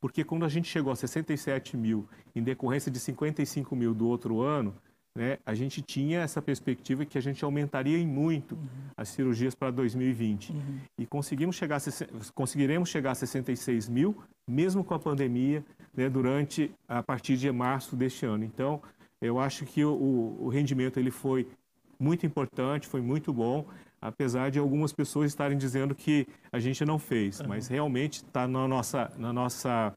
porque 0.00 0.22
quando 0.22 0.44
a 0.44 0.48
gente 0.48 0.68
chegou 0.68 0.92
a 0.92 0.96
67 0.96 1.76
mil 1.76 2.06
em 2.34 2.42
decorrência 2.42 2.90
de 2.90 3.00
55 3.00 3.74
mil 3.74 3.94
do 3.94 4.06
outro 4.06 4.40
ano, 4.40 4.74
né, 5.16 5.38
a 5.46 5.54
gente 5.54 5.80
tinha 5.80 6.20
essa 6.20 6.42
perspectiva 6.42 7.04
que 7.04 7.16
a 7.16 7.20
gente 7.20 7.44
aumentaria 7.44 7.96
em 7.96 8.06
muito 8.06 8.56
uhum. 8.56 8.68
as 8.96 9.08
cirurgias 9.10 9.54
para 9.54 9.70
2020. 9.70 10.50
Uhum. 10.50 10.78
E 10.98 11.06
conseguimos 11.06 11.54
chegar 11.54 11.76
a, 11.76 12.32
conseguiremos 12.34 12.88
chegar 12.88 13.12
a 13.12 13.14
66 13.14 13.88
mil, 13.88 14.16
mesmo 14.46 14.82
com 14.82 14.92
a 14.92 14.98
pandemia, 14.98 15.64
né, 15.96 16.10
durante 16.10 16.70
a 16.88 17.02
partir 17.02 17.36
de 17.36 17.50
março 17.52 17.94
deste 17.94 18.26
ano. 18.26 18.44
Então, 18.44 18.82
eu 19.20 19.38
acho 19.38 19.64
que 19.64 19.84
o, 19.84 20.36
o 20.40 20.48
rendimento 20.48 20.98
ele 20.98 21.12
foi 21.12 21.48
muito 21.98 22.26
importante, 22.26 22.86
foi 22.86 23.00
muito 23.00 23.32
bom, 23.32 23.66
apesar 24.00 24.50
de 24.50 24.58
algumas 24.58 24.92
pessoas 24.92 25.30
estarem 25.30 25.56
dizendo 25.56 25.94
que 25.94 26.26
a 26.52 26.58
gente 26.58 26.84
não 26.84 26.98
fez, 26.98 27.40
uhum. 27.40 27.48
mas 27.48 27.68
realmente 27.68 28.16
está 28.16 28.46
na 28.46 28.68
nossa, 28.68 29.10
na 29.16 29.32
nossa 29.32 29.94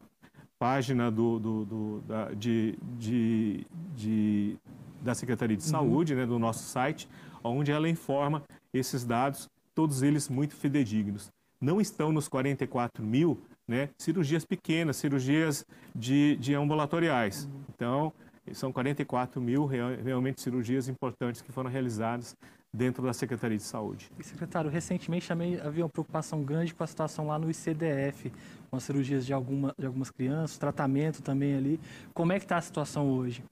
página 0.57 1.11
do, 1.11 1.39
do, 1.39 1.65
do 1.65 2.01
da, 2.07 2.33
de, 2.33 2.77
de, 2.97 3.65
de 3.95 4.57
da 5.01 5.13
Secretaria 5.13 5.55
de 5.55 5.63
uhum. 5.63 5.69
Saúde, 5.69 6.15
né, 6.15 6.25
do 6.25 6.39
nosso 6.39 6.63
site, 6.63 7.07
onde 7.43 7.71
ela 7.71 7.87
informa 7.89 8.43
esses 8.73 9.03
dados, 9.03 9.49
todos 9.75 10.01
eles 10.01 10.29
muito 10.29 10.55
fidedignos. 10.55 11.31
Não 11.59 11.81
estão 11.81 12.11
nos 12.11 12.27
44 12.27 13.03
mil 13.03 13.39
né, 13.67 13.89
cirurgias 13.97 14.45
pequenas, 14.45 14.97
cirurgias 14.97 15.65
de, 15.93 16.37
de 16.37 16.55
ambulatoriais. 16.55 17.45
Uhum. 17.45 17.61
Então, 17.75 18.13
são 18.53 18.71
44 18.71 19.41
mil 19.41 19.65
realmente 19.65 20.41
cirurgias 20.41 20.87
importantes 20.87 21.41
que 21.41 21.51
foram 21.51 21.69
realizadas 21.69 22.35
dentro 22.73 23.03
da 23.03 23.13
Secretaria 23.13 23.57
de 23.57 23.63
Saúde. 23.63 24.09
E, 24.19 24.23
secretário, 24.23 24.69
recentemente 24.69 25.27
também 25.27 25.59
havia 25.59 25.83
uma 25.83 25.89
preocupação 25.89 26.43
grande 26.43 26.73
com 26.73 26.83
a 26.83 26.87
situação 26.87 27.27
lá 27.27 27.39
no 27.39 27.49
ICDF, 27.49 28.31
com 28.69 28.77
as 28.77 28.83
cirurgias 28.83 29.25
de, 29.25 29.33
alguma, 29.33 29.73
de 29.77 29.85
algumas 29.85 30.11
crianças, 30.11 30.57
tratamento 30.57 31.21
também 31.21 31.55
ali. 31.55 31.79
Como 32.13 32.31
é 32.31 32.39
que 32.39 32.45
está 32.45 32.57
a 32.57 32.61
situação 32.61 33.09
hoje? 33.09 33.43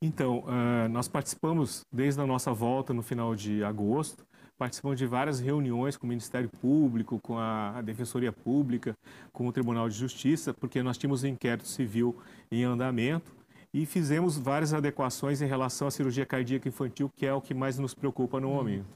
Então, 0.00 0.40
uh, 0.40 0.88
nós 0.90 1.08
participamos 1.08 1.84
desde 1.92 2.20
a 2.20 2.26
nossa 2.26 2.52
volta 2.52 2.92
no 2.92 3.02
final 3.02 3.34
de 3.34 3.64
agosto, 3.64 4.24
participamos 4.56 4.98
de 4.98 5.06
várias 5.06 5.40
reuniões 5.40 5.96
com 5.96 6.06
o 6.06 6.08
Ministério 6.08 6.48
Público, 6.60 7.18
com 7.20 7.38
a 7.38 7.80
Defensoria 7.82 8.32
Pública, 8.32 8.96
com 9.32 9.46
o 9.46 9.52
Tribunal 9.52 9.88
de 9.88 9.96
Justiça, 9.96 10.52
porque 10.52 10.82
nós 10.82 10.98
tínhamos 10.98 11.24
um 11.24 11.28
inquérito 11.28 11.66
civil 11.66 12.16
em 12.50 12.64
andamento 12.64 13.37
e 13.78 13.86
fizemos 13.86 14.36
várias 14.36 14.74
adequações 14.74 15.40
em 15.40 15.46
relação 15.46 15.86
à 15.86 15.90
cirurgia 15.92 16.26
cardíaca 16.26 16.68
infantil, 16.68 17.08
que 17.14 17.24
é 17.24 17.32
o 17.32 17.40
que 17.40 17.54
mais 17.54 17.78
nos 17.78 17.94
preocupa 17.94 18.40
no 18.40 18.48
momento. 18.48 18.88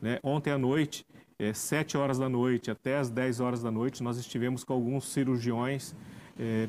Né? 0.00 0.18
Ontem 0.22 0.50
à 0.50 0.56
noite, 0.56 1.06
é, 1.38 1.52
7 1.52 1.98
horas 1.98 2.18
da 2.18 2.26
noite 2.26 2.70
até 2.70 2.96
as 2.96 3.10
10 3.10 3.40
horas 3.40 3.62
da 3.62 3.70
noite, 3.70 4.02
nós 4.02 4.16
estivemos 4.16 4.64
com 4.64 4.72
alguns 4.72 5.12
cirurgiões, 5.12 5.94
é, 6.38 6.68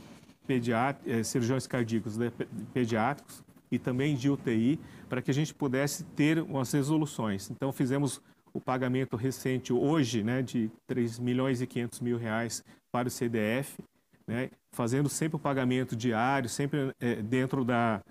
é, 1.08 1.24
cirurgiões 1.24 1.66
cardíacos 1.66 2.18
né, 2.18 2.30
pediátricos, 2.74 3.42
e 3.72 3.80
também 3.80 4.16
de 4.16 4.30
UTI, 4.30 4.78
para 5.08 5.22
que 5.22 5.32
a 5.32 5.34
gente 5.34 5.54
pudesse 5.54 6.04
ter 6.04 6.42
umas 6.42 6.72
resoluções. 6.74 7.50
Então, 7.50 7.72
fizemos 7.72 8.22
o 8.54 8.60
pagamento 8.60 9.16
recente 9.16 9.72
hoje 9.72 10.24
né, 10.24 10.42
de 10.42 10.70
3 10.88 11.20
milhões 11.20 11.62
e 11.62 11.68
500 11.68 12.02
mil 12.02 12.18
reais 12.18 12.64
para 12.92 13.08
o 13.08 13.12
CDF, 13.12 13.82
né, 14.28 14.50
fazendo 14.72 15.10
sempre 15.10 15.38
o 15.38 15.40
pagamento 15.40 15.96
diário, 15.96 16.50
sempre 16.50 16.94
é, 17.00 17.16
dentro 17.16 17.64
da, 17.64 18.02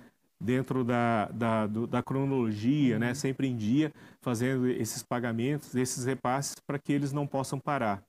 dentro 0.41 0.85
da, 0.85 1.27
da, 1.27 1.67
do, 1.67 1.87
da 1.87 2.03
cronologia, 2.03 2.99
né, 2.99 3.15
sempre 3.15 3.49
em 3.49 3.57
dia, 3.57 3.93
fazendo 4.21 4.69
esses 4.69 5.03
pagamentos, 5.03 5.75
esses 5.75 6.05
repasses, 6.05 6.57
para 6.67 6.79
que 6.79 6.93
eles 6.93 7.13
não 7.13 7.27
possam 7.27 7.59
parar. 7.59 8.03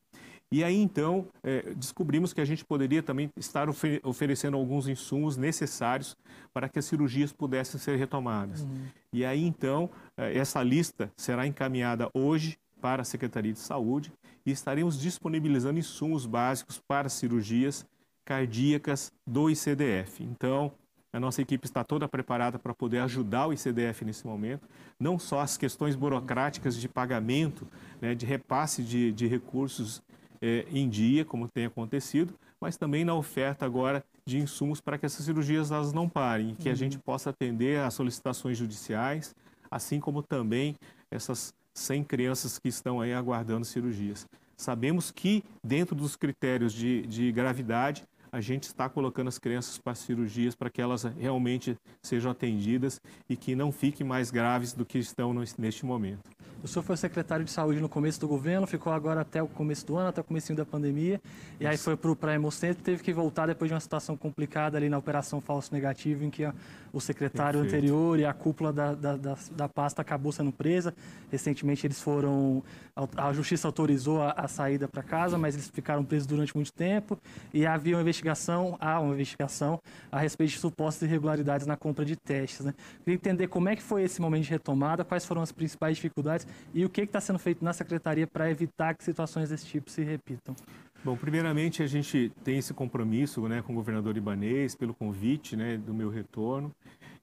E 0.52 0.63
aí, 0.63 0.78
então, 0.78 1.28
é, 1.44 1.74
descobrimos 1.74 2.32
que 2.32 2.39
a 2.39 2.46
gente 2.46 2.63
poderia 2.63 3.02
também 3.02 3.32
estar 3.36 3.68
ofer 3.68 4.00
oferecendo 4.04 4.56
alguns 4.56 4.88
insumos 4.88 5.36
necessários 5.36 6.15
para 6.54 6.70
que 6.70 6.78
as 6.78 6.86
cirurgias 6.86 7.34
pudessem 7.34 7.80
ser 7.80 7.98
retomadas. 7.98 8.62
Uhum. 8.62 8.86
E 9.12 9.26
aí, 9.26 9.44
então, 9.44 9.89
é, 10.15 10.38
essa 10.38 10.62
lista 10.62 11.12
será 11.18 11.48
encaminhada 11.48 12.10
hoje 12.13 12.58
para 12.80 13.02
a 13.02 13.06
Secretaria 13.06 13.52
de 13.52 13.60
Saúde 13.60 14.13
e 14.46 14.52
estaremos 14.52 15.00
disponibilizando 15.00 15.80
insumos 15.80 16.28
básicos 16.28 16.80
para 16.88 17.10
cirurgias 17.10 17.86
cardíacas 18.26 19.12
do 19.26 19.50
ICDF. 19.50 20.24
Então, 20.24 20.72
a 21.14 21.20
nossa 21.20 21.42
equipe 21.42 21.66
está 21.66 21.84
toda 21.84 22.10
preparada 22.10 22.60
para 22.60 22.74
poder 22.74 23.00
ajudar 23.00 23.48
o 23.48 23.54
ICDF 23.54 24.04
nesse 24.04 24.28
momento, 24.28 24.68
não 25.00 25.18
só 25.18 25.40
as 25.40 25.56
questões 25.56 25.96
burocráticas 25.96 26.76
de 26.76 26.90
pagamento, 26.90 27.66
né, 28.02 28.14
de 28.14 28.26
repasse 28.26 28.84
de, 28.84 29.14
de 29.14 29.26
recursos 29.26 30.04
é, 30.42 30.66
em 30.70 30.90
dia, 30.90 31.24
como 31.24 31.48
tem 31.48 31.66
acontecido, 31.66 32.34
mas 32.60 32.76
também 32.76 33.06
na 33.06 33.14
oferta 33.14 33.66
agora 33.66 34.04
de 34.26 34.40
insumos 34.40 34.82
para 34.82 34.98
que 34.98 35.06
essas 35.06 35.24
cirurgias 35.24 35.72
elas 35.72 35.94
não 35.94 36.10
parem, 36.10 36.56
que 36.56 36.68
uhum. 36.68 36.74
a 36.74 36.76
gente 36.76 36.98
possa 36.98 37.30
atender 37.30 37.80
às 37.80 37.94
solicitações 37.94 38.58
judiciais, 38.58 39.34
assim 39.72 40.00
como 40.00 40.22
também 40.22 40.76
essas 41.10 41.54
100 41.74 42.04
crianças 42.04 42.60
que 42.60 42.68
estão 42.68 43.00
aí 43.00 43.14
aguardando 43.14 43.66
cirurgias. 43.66 44.28
Sabemos 44.58 45.12
que, 45.12 45.44
dentro 45.64 45.96
dos 45.96 46.16
critérios 46.16 46.74
de, 46.74 47.06
de 47.08 47.32
gravidade, 47.32 48.04
a 48.36 48.41
gente 48.41 48.63
está 48.63 48.89
colocando 48.89 49.30
as 49.30 49.39
crianças 49.39 49.78
para 49.78 49.95
cirurgias 49.95 50.54
para 50.54 50.69
que 50.69 50.82
elas 50.82 51.04
realmente 51.04 51.78
sejam 52.02 52.30
atendidas 52.30 53.00
e 53.30 53.38
que 53.38 53.56
não 53.56 53.71
fiquem 53.71 54.06
mais 54.06 54.30
graves 54.30 54.74
do 54.74 54.86
que 54.86 54.98
estão 54.98 55.34
neste 55.58 55.86
momento. 55.86 56.30
O 56.65 56.67
senhor 56.67 56.84
foi 56.84 56.98
secretário 56.98 57.45
de 57.45 57.52
saúde 57.52 57.80
no 57.80 57.88
começo 57.88 58.19
do 58.19 58.28
governo, 58.28 58.65
ficou 58.65 58.91
agora 58.91 59.21
até 59.21 59.41
o 59.41 59.48
começo 59.48 59.86
do 59.86 59.98
ano, 59.98 60.10
até 60.10 60.19
o 60.19 60.24
começo 60.24 60.52
da 60.56 60.65
pandemia, 60.65 61.21
e 61.60 61.63
Isso. 61.63 61.71
aí 61.71 61.78
foi 61.78 61.95
para 61.95 62.10
o 62.10 62.34
Hemocentro, 62.34 62.84
teve 62.84 63.04
que 63.04 63.13
voltar 63.13 63.45
depois 63.45 63.69
de 63.69 63.76
uma 63.76 63.80
situação 63.80 64.17
complicada 64.17 64.76
ali 64.76 64.89
na 64.89 64.98
operação 64.98 65.39
falso 65.39 65.71
negativo, 65.71 66.24
em 66.24 66.32
que 66.32 66.43
a, 66.43 66.56
o 66.91 67.00
secretário 67.00 67.62
Perfeito. 67.62 67.84
anterior 67.84 68.19
e 68.19 68.26
a 68.26 68.34
cúpula 68.34 68.74
da, 68.74 68.95
da, 68.95 69.15
da, 69.15 69.38
da, 69.52 69.69
pasta 69.69 70.02
acabou 70.02 70.32
sendo 70.32 70.52
presa. 70.52 70.91
Recentemente 71.30 71.86
eles 71.86 72.02
foram, 72.02 72.63
a, 72.95 73.28
a 73.28 73.34
justiça 73.34 73.67
autorizou 73.67 74.24
a, 74.24 74.32
a 74.32 74.48
saída 74.48 74.88
para 74.88 75.04
casa, 75.04 75.38
mas 75.38 75.54
eles 75.54 75.69
ficaram 75.69 76.04
presos 76.04 76.26
durante 76.26 76.56
muito 76.56 76.74
tempo, 76.74 77.19
e 77.54 77.63
havia 77.67 77.95
uma 77.95 78.02
investigação, 78.02 78.25
há 78.30 79.00
uma 79.00 79.14
investigação 79.14 79.80
a 80.12 80.20
respeito 80.20 80.52
de 80.52 80.60
supostas 80.60 81.08
irregularidades 81.08 81.68
na 81.68 81.76
compra 81.76 82.06
de 82.06 82.16
testes. 82.16 82.66
Né? 82.66 82.74
Queria 83.00 83.16
entender 83.16 83.48
como 83.48 83.70
é 83.70 83.76
que 83.76 83.84
foi 83.84 84.04
esse 84.04 84.22
momento 84.22 84.44
de 84.44 84.50
retomada, 84.50 85.04
quais 85.04 85.26
foram 85.26 85.42
as 85.42 85.52
principais 85.52 85.98
dificuldades 85.98 86.48
e 86.74 86.86
o 86.86 86.90
que 86.90 87.02
está 87.02 87.22
sendo 87.22 87.40
feito 87.40 87.64
na 87.64 87.74
secretaria 87.74 88.28
para 88.28 88.50
evitar 88.50 88.96
que 88.96 89.04
situações 89.04 89.50
desse 89.50 89.66
tipo 89.66 89.90
se 89.90 90.04
repitam? 90.04 90.56
Bom, 91.04 91.16
primeiramente 91.16 91.84
a 91.84 91.88
gente 91.88 92.32
tem 92.44 92.58
esse 92.58 92.74
compromisso 92.74 93.48
né, 93.48 93.62
com 93.62 93.74
o 93.74 93.76
governador 93.76 94.18
Ibanês 94.18 94.76
pelo 94.76 94.94
convite 94.94 95.56
né, 95.56 95.78
do 95.78 95.94
meu 95.94 96.10
retorno. 96.10 96.72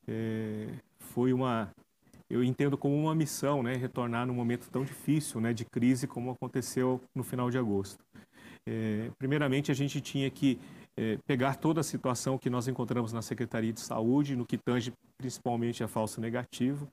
É, 0.06 0.68
foi 0.98 1.32
uma, 1.32 1.68
eu 2.30 2.44
entendo 2.44 2.78
como 2.78 2.96
uma 2.96 3.14
missão, 3.14 3.62
né, 3.62 3.74
retornar 3.74 4.26
num 4.26 4.34
momento 4.34 4.70
tão 4.70 4.84
difícil, 4.84 5.40
né, 5.40 5.52
de 5.52 5.64
crise 5.64 6.06
como 6.06 6.30
aconteceu 6.30 7.00
no 7.14 7.24
final 7.24 7.50
de 7.50 7.58
agosto. 7.58 8.02
É, 8.64 9.10
primeiramente 9.18 9.72
a 9.72 9.74
gente 9.74 10.00
tinha 10.00 10.30
que 10.30 10.58
é, 10.96 11.18
pegar 11.26 11.56
toda 11.56 11.80
a 11.80 11.84
situação 11.84 12.38
que 12.38 12.50
nós 12.50 12.68
encontramos 12.68 13.12
na 13.12 13.22
Secretaria 13.22 13.72
de 13.72 13.80
Saúde, 13.80 14.36
no 14.36 14.46
que 14.46 14.58
tange 14.58 14.92
principalmente 15.16 15.82
a 15.82 15.88
falso 15.88 16.20
negativo, 16.20 16.88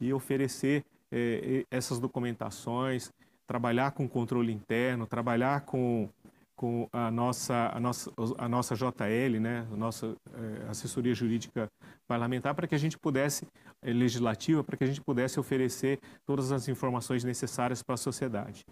e 0.00 0.12
oferecer 0.12 0.84
é, 1.10 1.64
essas 1.70 1.98
documentações, 1.98 3.10
trabalhar 3.46 3.92
com 3.92 4.08
controle 4.08 4.52
interno, 4.52 5.06
trabalhar 5.06 5.60
com, 5.62 6.08
com 6.56 6.88
a, 6.92 7.10
nossa, 7.10 7.70
a, 7.74 7.78
nossa, 7.78 8.10
a 8.38 8.48
nossa 8.48 8.74
JL, 8.74 9.38
né, 9.40 9.66
a 9.70 9.76
nossa 9.76 10.16
é, 10.32 10.70
assessoria 10.70 11.14
jurídica 11.14 11.68
parlamentar, 12.08 12.54
para 12.54 12.66
que 12.66 12.74
a 12.74 12.78
gente 12.78 12.98
pudesse, 12.98 13.46
legislativa, 13.84 14.64
para 14.64 14.76
que 14.76 14.84
a 14.84 14.86
gente 14.86 15.00
pudesse 15.00 15.38
oferecer 15.38 15.98
todas 16.24 16.52
as 16.52 16.68
informações 16.68 17.24
necessárias 17.24 17.82
para 17.82 17.94
a 17.94 17.98
sociedade. 17.98 18.64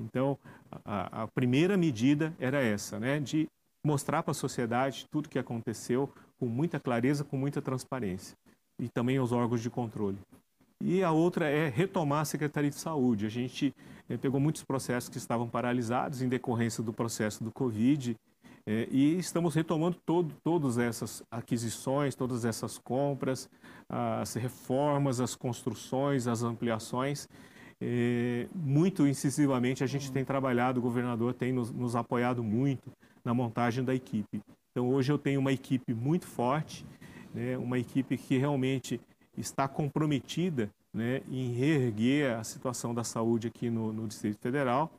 Então, 0.00 0.38
a, 0.84 1.24
a 1.24 1.28
primeira 1.28 1.76
medida 1.76 2.32
era 2.38 2.62
essa, 2.62 3.00
né, 3.00 3.18
de 3.18 3.48
mostrar 3.84 4.22
para 4.22 4.32
a 4.32 4.34
sociedade 4.34 5.06
tudo 5.10 5.26
o 5.26 5.28
que 5.28 5.38
aconteceu 5.38 6.12
com 6.38 6.46
muita 6.46 6.78
clareza, 6.78 7.24
com 7.24 7.36
muita 7.36 7.60
transparência 7.60 8.36
e 8.78 8.88
também 8.88 9.16
aos 9.16 9.32
órgãos 9.32 9.60
de 9.60 9.70
controle. 9.70 10.18
E 10.80 11.02
a 11.02 11.10
outra 11.10 11.48
é 11.48 11.68
retomar 11.68 12.20
a 12.20 12.24
Secretaria 12.24 12.70
de 12.70 12.76
Saúde. 12.76 13.26
A 13.26 13.28
gente 13.28 13.74
eh, 14.08 14.16
pegou 14.16 14.38
muitos 14.38 14.62
processos 14.62 15.08
que 15.08 15.18
estavam 15.18 15.48
paralisados 15.48 16.22
em 16.22 16.28
decorrência 16.28 16.82
do 16.82 16.92
processo 16.92 17.42
do 17.42 17.50
Covid. 17.50 18.16
É, 18.64 18.86
e 18.90 19.18
estamos 19.18 19.54
retomando 19.54 19.96
todo, 20.04 20.32
todas 20.44 20.78
essas 20.78 21.22
aquisições, 21.30 22.14
todas 22.14 22.44
essas 22.44 22.78
compras, 22.78 23.48
as 23.88 24.34
reformas, 24.34 25.20
as 25.20 25.34
construções, 25.34 26.28
as 26.28 26.42
ampliações. 26.42 27.28
É, 27.80 28.46
muito 28.54 29.06
incisivamente 29.06 29.82
a 29.82 29.86
gente 29.86 30.12
tem 30.12 30.24
trabalhado, 30.24 30.78
o 30.78 30.82
governador 30.82 31.32
tem 31.32 31.52
nos, 31.52 31.72
nos 31.72 31.96
apoiado 31.96 32.44
muito 32.44 32.92
na 33.28 33.34
montagem 33.34 33.84
da 33.84 33.94
equipe. 33.94 34.40
Então 34.70 34.88
hoje 34.88 35.12
eu 35.12 35.18
tenho 35.18 35.38
uma 35.38 35.52
equipe 35.52 35.92
muito 35.92 36.26
forte, 36.26 36.86
né, 37.34 37.58
uma 37.58 37.78
equipe 37.78 38.16
que 38.16 38.38
realmente 38.38 38.98
está 39.36 39.68
comprometida 39.68 40.70
né, 40.94 41.20
em 41.30 41.52
reerguer 41.52 42.38
a 42.38 42.42
situação 42.42 42.94
da 42.94 43.04
saúde 43.04 43.48
aqui 43.48 43.68
no, 43.68 43.92
no 43.92 44.08
Distrito 44.08 44.38
Federal 44.40 44.90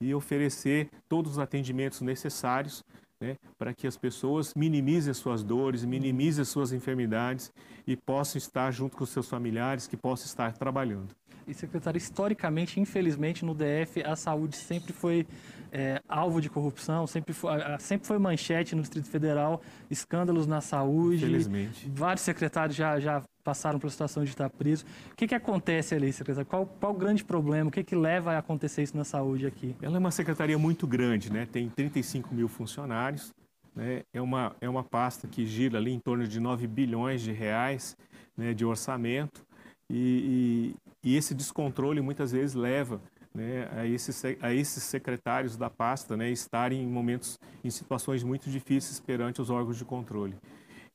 e 0.00 0.14
oferecer 0.14 0.88
todos 1.08 1.32
os 1.32 1.38
atendimentos 1.40 2.00
necessários 2.02 2.84
né, 3.20 3.36
para 3.58 3.74
que 3.74 3.88
as 3.88 3.96
pessoas 3.96 4.54
minimizem 4.54 5.10
as 5.10 5.16
suas 5.16 5.42
dores, 5.42 5.84
minimizem 5.84 6.42
as 6.42 6.48
suas 6.48 6.72
enfermidades 6.72 7.52
e 7.84 7.96
possam 7.96 8.38
estar 8.38 8.70
junto 8.70 8.96
com 8.96 9.04
seus 9.04 9.28
familiares, 9.28 9.88
que 9.88 9.96
possam 9.96 10.26
estar 10.26 10.52
trabalhando. 10.52 11.08
E, 11.48 11.54
secretário, 11.54 11.98
historicamente, 11.98 12.78
infelizmente, 12.80 13.44
no 13.44 13.54
DF, 13.54 14.02
a 14.04 14.16
saúde 14.16 14.56
sempre 14.56 14.92
foi 14.92 15.26
é, 15.72 16.02
alvo 16.08 16.40
de 16.40 16.48
corrupção, 16.48 17.06
sempre 17.06 17.32
foi, 17.32 17.52
sempre 17.78 18.06
foi 18.06 18.18
manchete 18.18 18.74
no 18.74 18.82
Distrito 18.82 19.08
Federal, 19.08 19.62
escândalos 19.90 20.46
na 20.46 20.60
saúde. 20.60 21.24
Infelizmente. 21.24 21.90
Vários 21.92 22.22
secretários 22.22 22.76
já, 22.76 22.98
já 23.00 23.22
passaram 23.44 23.78
pela 23.78 23.90
situação 23.90 24.24
de 24.24 24.30
estar 24.30 24.50
preso. 24.50 24.84
O 25.12 25.16
que, 25.16 25.28
que 25.28 25.34
acontece 25.34 25.94
ali, 25.94 26.12
secretário? 26.12 26.48
Qual, 26.48 26.66
qual 26.66 26.92
o 26.92 26.96
grande 26.96 27.24
problema? 27.24 27.68
O 27.68 27.72
que, 27.72 27.84
que 27.84 27.94
leva 27.94 28.32
a 28.32 28.38
acontecer 28.38 28.82
isso 28.82 28.96
na 28.96 29.04
saúde 29.04 29.46
aqui? 29.46 29.76
Ela 29.80 29.96
é 29.96 29.98
uma 29.98 30.10
secretaria 30.10 30.58
muito 30.58 30.86
grande, 30.86 31.32
né? 31.32 31.46
tem 31.46 31.68
35 31.68 32.34
mil 32.34 32.48
funcionários, 32.48 33.32
né? 33.74 34.02
é, 34.12 34.20
uma, 34.20 34.56
é 34.60 34.68
uma 34.68 34.82
pasta 34.82 35.28
que 35.28 35.46
gira 35.46 35.78
ali 35.78 35.92
em 35.92 36.00
torno 36.00 36.26
de 36.26 36.40
9 36.40 36.66
bilhões 36.66 37.20
de 37.20 37.32
reais 37.32 37.96
né, 38.36 38.52
de 38.52 38.64
orçamento 38.64 39.46
e, 39.88 40.74
e, 41.04 41.10
e 41.10 41.16
esse 41.16 41.34
descontrole 41.34 42.00
muitas 42.00 42.32
vezes 42.32 42.54
leva 42.54 43.00
né, 43.36 43.68
a, 43.70 43.86
esses, 43.86 44.24
a 44.40 44.54
esses 44.54 44.82
secretários 44.82 45.56
da 45.56 45.68
pasta 45.68 46.16
né, 46.16 46.30
estarem 46.30 46.82
em 46.82 46.86
momentos, 46.86 47.38
em 47.62 47.68
situações 47.68 48.24
muito 48.24 48.48
difíceis 48.48 48.98
perante 48.98 49.42
os 49.42 49.50
órgãos 49.50 49.76
de 49.76 49.84
controle. 49.84 50.34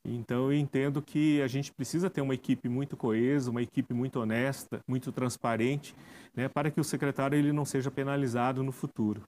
Então 0.04 0.51
eu 0.51 0.54
entendo 0.54 0.99
que 1.04 1.39
a 1.43 1.47
gente 1.47 1.71
precisa 1.71 2.10
ter 2.10 2.21
uma 2.21 2.34
equipe 2.34 2.67
muito 2.67 2.97
coesa, 2.97 3.51
uma 3.51 3.62
equipe 3.62 3.93
muito 3.93 4.19
honesta, 4.19 4.80
muito 4.88 5.12
transparente, 5.12 5.95
né, 6.36 6.49
para 6.49 6.71
que 6.71 6.82
o 6.82 6.84
secretário 6.84 7.38
ele 7.38 7.54
não 7.54 7.63
seja 7.63 7.91
penalizado 7.91 8.63
no 8.63 8.71
futuro. 8.71 9.21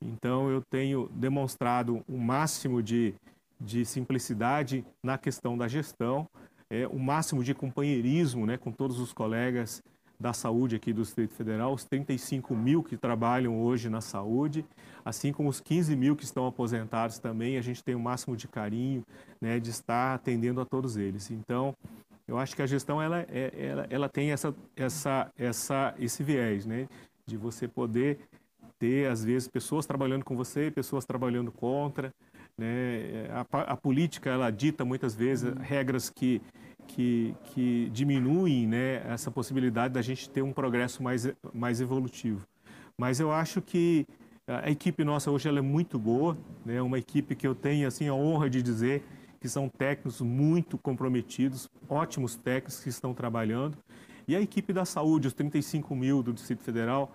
Então 0.00 0.48
eu 0.48 0.62
tenho 0.62 1.08
demonstrado 1.12 2.04
o 2.08 2.14
um 2.14 2.18
máximo 2.18 2.80
de, 2.80 3.12
de 3.60 3.84
simplicidade 3.84 4.84
na 5.02 5.18
questão 5.18 5.58
da 5.58 5.66
gestão, 5.66 6.28
é, 6.70 6.86
o 6.86 6.98
máximo 6.98 7.42
de 7.42 7.54
companheirismo 7.54 8.46
né, 8.46 8.56
com 8.56 8.70
todos 8.70 9.00
os 9.00 9.12
colegas 9.12 9.82
da 10.22 10.32
saúde 10.32 10.76
aqui 10.76 10.92
do 10.92 11.02
Distrito 11.02 11.34
Federal, 11.34 11.74
os 11.74 11.84
35 11.84 12.54
mil 12.54 12.82
que 12.82 12.96
trabalham 12.96 13.60
hoje 13.60 13.90
na 13.90 14.00
saúde, 14.00 14.64
assim 15.04 15.32
como 15.32 15.48
os 15.48 15.60
15 15.60 15.96
mil 15.96 16.14
que 16.14 16.22
estão 16.22 16.46
aposentados 16.46 17.18
também, 17.18 17.58
a 17.58 17.60
gente 17.60 17.82
tem 17.82 17.96
o 17.96 18.00
máximo 18.00 18.36
de 18.36 18.46
carinho 18.46 19.04
né, 19.40 19.58
de 19.58 19.70
estar 19.70 20.14
atendendo 20.14 20.60
a 20.60 20.64
todos 20.64 20.96
eles. 20.96 21.30
Então, 21.32 21.74
eu 22.26 22.38
acho 22.38 22.54
que 22.54 22.62
a 22.62 22.66
gestão 22.66 23.02
ela, 23.02 23.26
é, 23.28 23.52
ela, 23.58 23.86
ela 23.90 24.08
tem 24.08 24.30
essa, 24.30 24.54
essa, 24.76 25.30
essa, 25.36 25.92
esse 25.98 26.22
viés, 26.22 26.64
né, 26.64 26.88
de 27.26 27.36
você 27.36 27.66
poder 27.66 28.20
ter, 28.78 29.10
às 29.10 29.24
vezes, 29.24 29.48
pessoas 29.48 29.86
trabalhando 29.86 30.24
com 30.24 30.36
você, 30.36 30.70
pessoas 30.70 31.04
trabalhando 31.04 31.50
contra. 31.50 32.14
Né? 32.56 33.26
A, 33.30 33.72
a 33.72 33.76
política, 33.76 34.30
ela 34.30 34.50
dita 34.50 34.84
muitas 34.84 35.14
vezes 35.14 35.52
regras 35.60 36.08
que 36.08 36.40
que, 36.86 37.34
que 37.44 37.88
diminuem 37.92 38.66
né, 38.66 39.02
essa 39.10 39.30
possibilidade 39.30 39.94
da 39.94 40.02
gente 40.02 40.28
ter 40.28 40.42
um 40.42 40.52
progresso 40.52 41.02
mais, 41.02 41.32
mais 41.52 41.80
evolutivo. 41.80 42.46
Mas 42.98 43.20
eu 43.20 43.32
acho 43.32 43.60
que 43.62 44.06
a 44.46 44.70
equipe 44.70 45.04
nossa 45.04 45.30
hoje 45.30 45.48
ela 45.48 45.58
é 45.58 45.62
muito 45.62 45.98
boa, 45.98 46.36
né, 46.64 46.82
uma 46.82 46.98
equipe 46.98 47.34
que 47.34 47.46
eu 47.46 47.54
tenho 47.54 47.86
assim, 47.86 48.08
a 48.08 48.14
honra 48.14 48.50
de 48.50 48.62
dizer 48.62 49.02
que 49.40 49.48
são 49.48 49.68
técnicos 49.68 50.20
muito 50.20 50.78
comprometidos, 50.78 51.68
ótimos 51.88 52.36
técnicos 52.36 52.80
que 52.80 52.88
estão 52.88 53.12
trabalhando. 53.12 53.76
E 54.28 54.36
a 54.36 54.40
equipe 54.40 54.72
da 54.72 54.84
saúde, 54.84 55.26
os 55.26 55.34
35 55.34 55.96
mil 55.96 56.22
do 56.22 56.32
Distrito 56.32 56.62
Federal, 56.62 57.12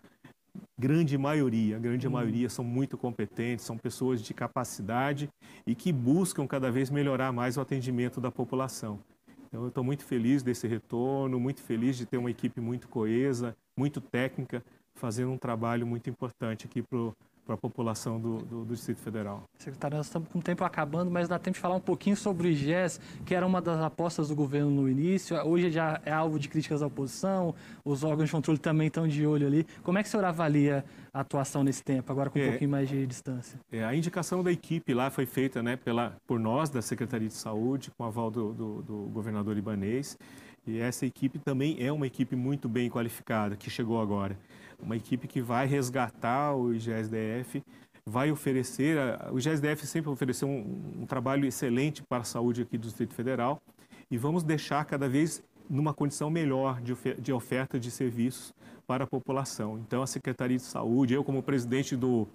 grande 0.78 1.18
maioria, 1.18 1.78
a 1.78 1.80
grande 1.80 2.08
hum. 2.08 2.12
maioria 2.12 2.50
são 2.50 2.66
muito 2.66 2.98
competentes, 2.98 3.66
são 3.66 3.78
pessoas 3.78 4.22
de 4.22 4.34
capacidade 4.34 5.30
e 5.66 5.74
que 5.74 5.94
buscam 5.94 6.46
cada 6.46 6.70
vez 6.72 6.90
melhorar 6.90 7.32
mais 7.32 7.58
o 7.58 7.62
atendimento 7.62 8.20
da 8.20 8.32
população. 8.32 9.00
Então, 9.48 9.64
eu 9.64 9.70
estou 9.70 9.84
muito 9.84 10.04
feliz 10.04 10.44
desse 10.44 10.68
retorno, 10.68 11.40
muito 11.40 11.62
feliz 11.62 11.96
de 11.98 12.06
ter 12.06 12.18
uma 12.18 12.30
equipe 12.30 12.60
muito 12.60 12.88
coesa, 12.90 13.56
muito 13.78 14.02
técnica, 14.02 14.64
fazendo 14.94 15.32
um 15.32 15.38
trabalho 15.38 15.88
muito 15.88 16.10
importante 16.10 16.66
aqui 16.66 16.82
para 16.82 17.14
para 17.48 17.56
a 17.56 17.58
população 17.58 18.20
do, 18.20 18.40
do, 18.40 18.66
do, 18.66 18.76
Distrito 18.76 19.00
Federal. 19.00 19.44
Secretário, 19.58 19.96
nós 19.96 20.08
estamos 20.08 20.28
com 20.28 20.40
o 20.40 20.42
tempo 20.42 20.66
acabando, 20.66 21.10
mas 21.10 21.30
dá 21.30 21.40
tempo 21.40 21.56
de 21.56 21.62
falar 21.62 21.76
um 21.76 21.82
pouquinho 21.82 22.18
sobre 22.18 22.50
o 22.50 22.52
IGES, 22.52 23.00
que 23.26 23.34
era 23.34 23.48
uma 23.48 23.62
das 23.62 23.80
apostas 23.80 24.28
do 24.28 24.36
governo 24.36 24.70
no 24.70 24.90
início, 24.90 25.38
hoje 25.38 25.72
já 25.72 26.02
é 26.06 26.12
alvo 26.12 26.38
de 26.38 26.50
críticas 26.50 26.82
da 26.82 26.88
oposição, 26.88 27.56
os 27.86 28.04
órgãos 28.04 28.28
de 28.28 28.34
controle 28.34 28.60
também 28.60 28.88
estão 28.88 29.08
de 29.08 29.26
olho 29.26 29.48
ali. 29.48 29.66
Como 29.82 29.98
é 29.98 30.04
que 30.04 30.10
o 30.10 30.12
senhor 30.12 30.26
avalia 30.26 30.84
a 31.14 31.22
atuação 31.22 31.64
nesse 31.64 31.82
tempo, 31.82 32.12
agora 32.12 32.30
com 32.30 32.38
um 32.38 32.42
é, 32.42 32.50
pouquinho 32.50 32.70
mais 32.70 32.90
de 32.90 33.08
distância? 33.08 33.58
É, 33.72 33.84
a 33.86 33.96
indicação 33.96 34.44
da 34.44 34.52
equipe 34.52 34.94
lá 34.94 35.10
foi 35.10 35.26
feita 35.26 35.64
né, 35.64 35.78
pela, 35.78 36.18
por 36.28 36.40
nós, 36.40 36.70
da 36.70 36.82
Secretaria 36.82 37.30
de 37.30 37.34
Saúde, 37.34 37.92
com 37.98 38.04
aval 38.04 38.30
do, 38.30 38.54
do, 38.54 38.82
do 38.82 38.98
governador 39.14 39.58
Ibanês, 39.58 40.18
e 40.66 40.80
essa 40.80 41.06
equipe 41.06 41.40
também 41.40 41.78
é 41.80 41.90
uma 41.94 42.06
equipe 42.06 42.36
muito 42.36 42.68
bem 42.68 42.90
qualificada, 42.90 43.56
que 43.56 43.70
chegou 43.70 44.02
agora 44.02 44.38
uma 44.82 44.96
equipe 44.96 45.28
que 45.28 45.42
vai 45.42 45.66
resgatar 45.66 46.56
o 46.56 46.74
IGSDF, 46.74 47.63
vai 48.06 48.32
oferecer, 48.32 48.98
o 49.32 49.38
IGSDF 49.38 49.86
sempre 49.86 50.10
ofereceu 50.10 50.48
um, 50.48 51.02
um 51.02 51.06
trabalho 51.06 51.46
excelente 51.46 52.02
para 52.04 52.22
a 52.22 52.26
saúde 52.26 52.62
aqui 52.62 52.78
do 52.78 52.88
Distrito 52.88 53.13
Federal 53.13 53.62
e 54.10 54.18
vamos 54.18 54.44
deixar 54.44 54.86
cada 54.86 55.10
vez 55.10 55.44
numa 55.70 55.94
condição 55.94 56.30
melhor 56.30 56.82
de, 56.82 56.96
de 57.20 57.34
oferta 57.34 57.80
de 57.80 57.92
serviços 57.92 58.54
para 58.86 59.04
a 59.04 59.08
população. 59.08 59.78
Então, 59.80 60.02
a 60.02 60.08
Secretaria 60.08 60.56
de 60.56 60.63
Saúde, 60.63 61.13
eu 61.13 61.24
como 61.24 61.44
presidente 61.44 61.96
do, 61.96 62.26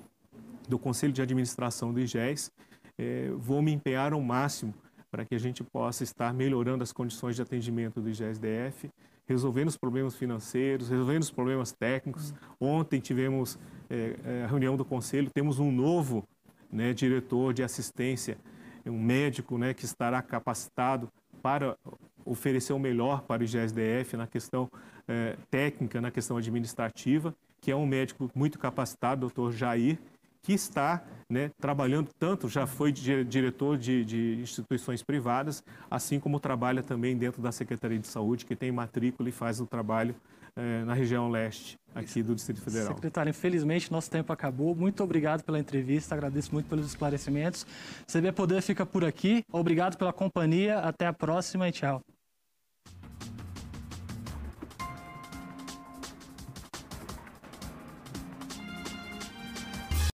do 0.69 0.79
Conselho 0.79 1.13
de 1.13 1.23
Administração 1.23 1.93
do 1.93 2.01
IGES, 2.01 2.53
eh, 2.99 3.31
vou 3.39 3.63
me 3.63 3.73
empenhar 3.73 4.13
ao 4.13 4.21
máximo 4.21 4.75
para 5.11 5.25
que 5.25 5.35
a 5.35 5.39
gente 5.39 5.65
possa 5.65 6.05
estar 6.05 6.33
melhorando 6.35 6.83
as 6.83 6.93
condições 6.93 7.37
de 7.37 7.43
atendimento 7.43 8.01
do 8.01 8.11
IGSDF, 8.11 8.91
resolvendo 9.27 9.69
os 9.69 9.77
problemas 9.77 10.15
financeiros, 10.15 10.89
resolvendo 10.89 11.23
os 11.23 11.31
problemas 11.31 11.73
técnicos. 11.73 12.35
Ontem 12.61 13.01
tivemos 13.01 13.59
é, 13.89 14.43
a 14.45 14.47
reunião 14.47 14.77
do 14.77 14.85
conselho, 14.85 15.31
temos 15.31 15.59
um 15.59 15.71
novo 15.71 16.27
né, 16.71 16.93
diretor 16.93 17.53
de 17.53 17.63
assistência, 17.63 18.39
um 18.87 19.01
médico 19.01 19.59
né, 19.59 19.75
que 19.75 19.85
estará 19.85 20.21
capacitado 20.23 21.09
para 21.43 21.77
oferecer 22.25 22.73
o 22.73 22.79
melhor 22.79 23.23
para 23.23 23.43
o 23.43 23.45
IGSDF 23.45 24.17
na 24.17 24.27
questão 24.27 24.71
é, 25.07 25.37
técnica, 25.51 26.01
na 26.01 26.11
questão 26.11 26.37
administrativa, 26.37 27.35
que 27.61 27.71
é 27.71 27.77
um 27.77 27.87
médico 27.87 28.31
muito 28.35 28.59
capacitado, 28.59 29.23
doutor 29.23 29.53
Jair, 29.53 29.99
que 30.43 30.53
está 30.53 31.03
né, 31.31 31.51
trabalhando 31.61 32.11
tanto, 32.19 32.49
já 32.49 32.67
foi 32.67 32.93
diretor 32.93 33.79
de, 33.79 34.05
de, 34.05 34.39
instituições 34.43 35.03
privadas, 35.03 35.65
assim 35.91 36.21
como 36.21 36.39
trabalha 36.39 36.83
também 36.83 37.17
dentro 37.17 37.41
da 37.41 37.51
Secretaria 37.51 37.99
de 37.99 38.07
Saúde, 38.07 38.45
que 38.45 38.55
tem 38.55 38.71
matrícula 38.71 39.29
e 39.29 39.33
faz 39.33 39.61
o 39.61 39.67
trabalho 39.67 40.15
eh, 40.55 40.85
na 40.85 40.93
região 40.93 41.31
leste 41.31 41.79
aqui 41.95 42.23
do 42.23 42.35
Distrito 42.35 42.61
Federal. 42.61 42.95
Secretário, 42.95 43.31
infelizmente 43.31 43.91
nosso 43.91 44.11
tempo 44.11 44.33
acabou. 44.33 44.75
Muito 44.75 45.03
obrigado 45.03 45.43
pela 45.43 45.59
entrevista, 45.59 46.15
agradeço 46.15 46.53
muito 46.53 46.69
pelos 46.69 46.87
esclarecimentos. 46.87 47.67
CB 48.07 48.33
Poder 48.33 48.61
fica 48.61 48.85
por 48.85 49.03
aqui. 49.03 49.43
Obrigado 49.51 49.97
pela 49.97 50.13
companhia, 50.13 50.81
até 50.81 51.07
a 51.07 51.13
próxima 51.13 51.69
e 51.69 51.73
tchau. 51.73 52.03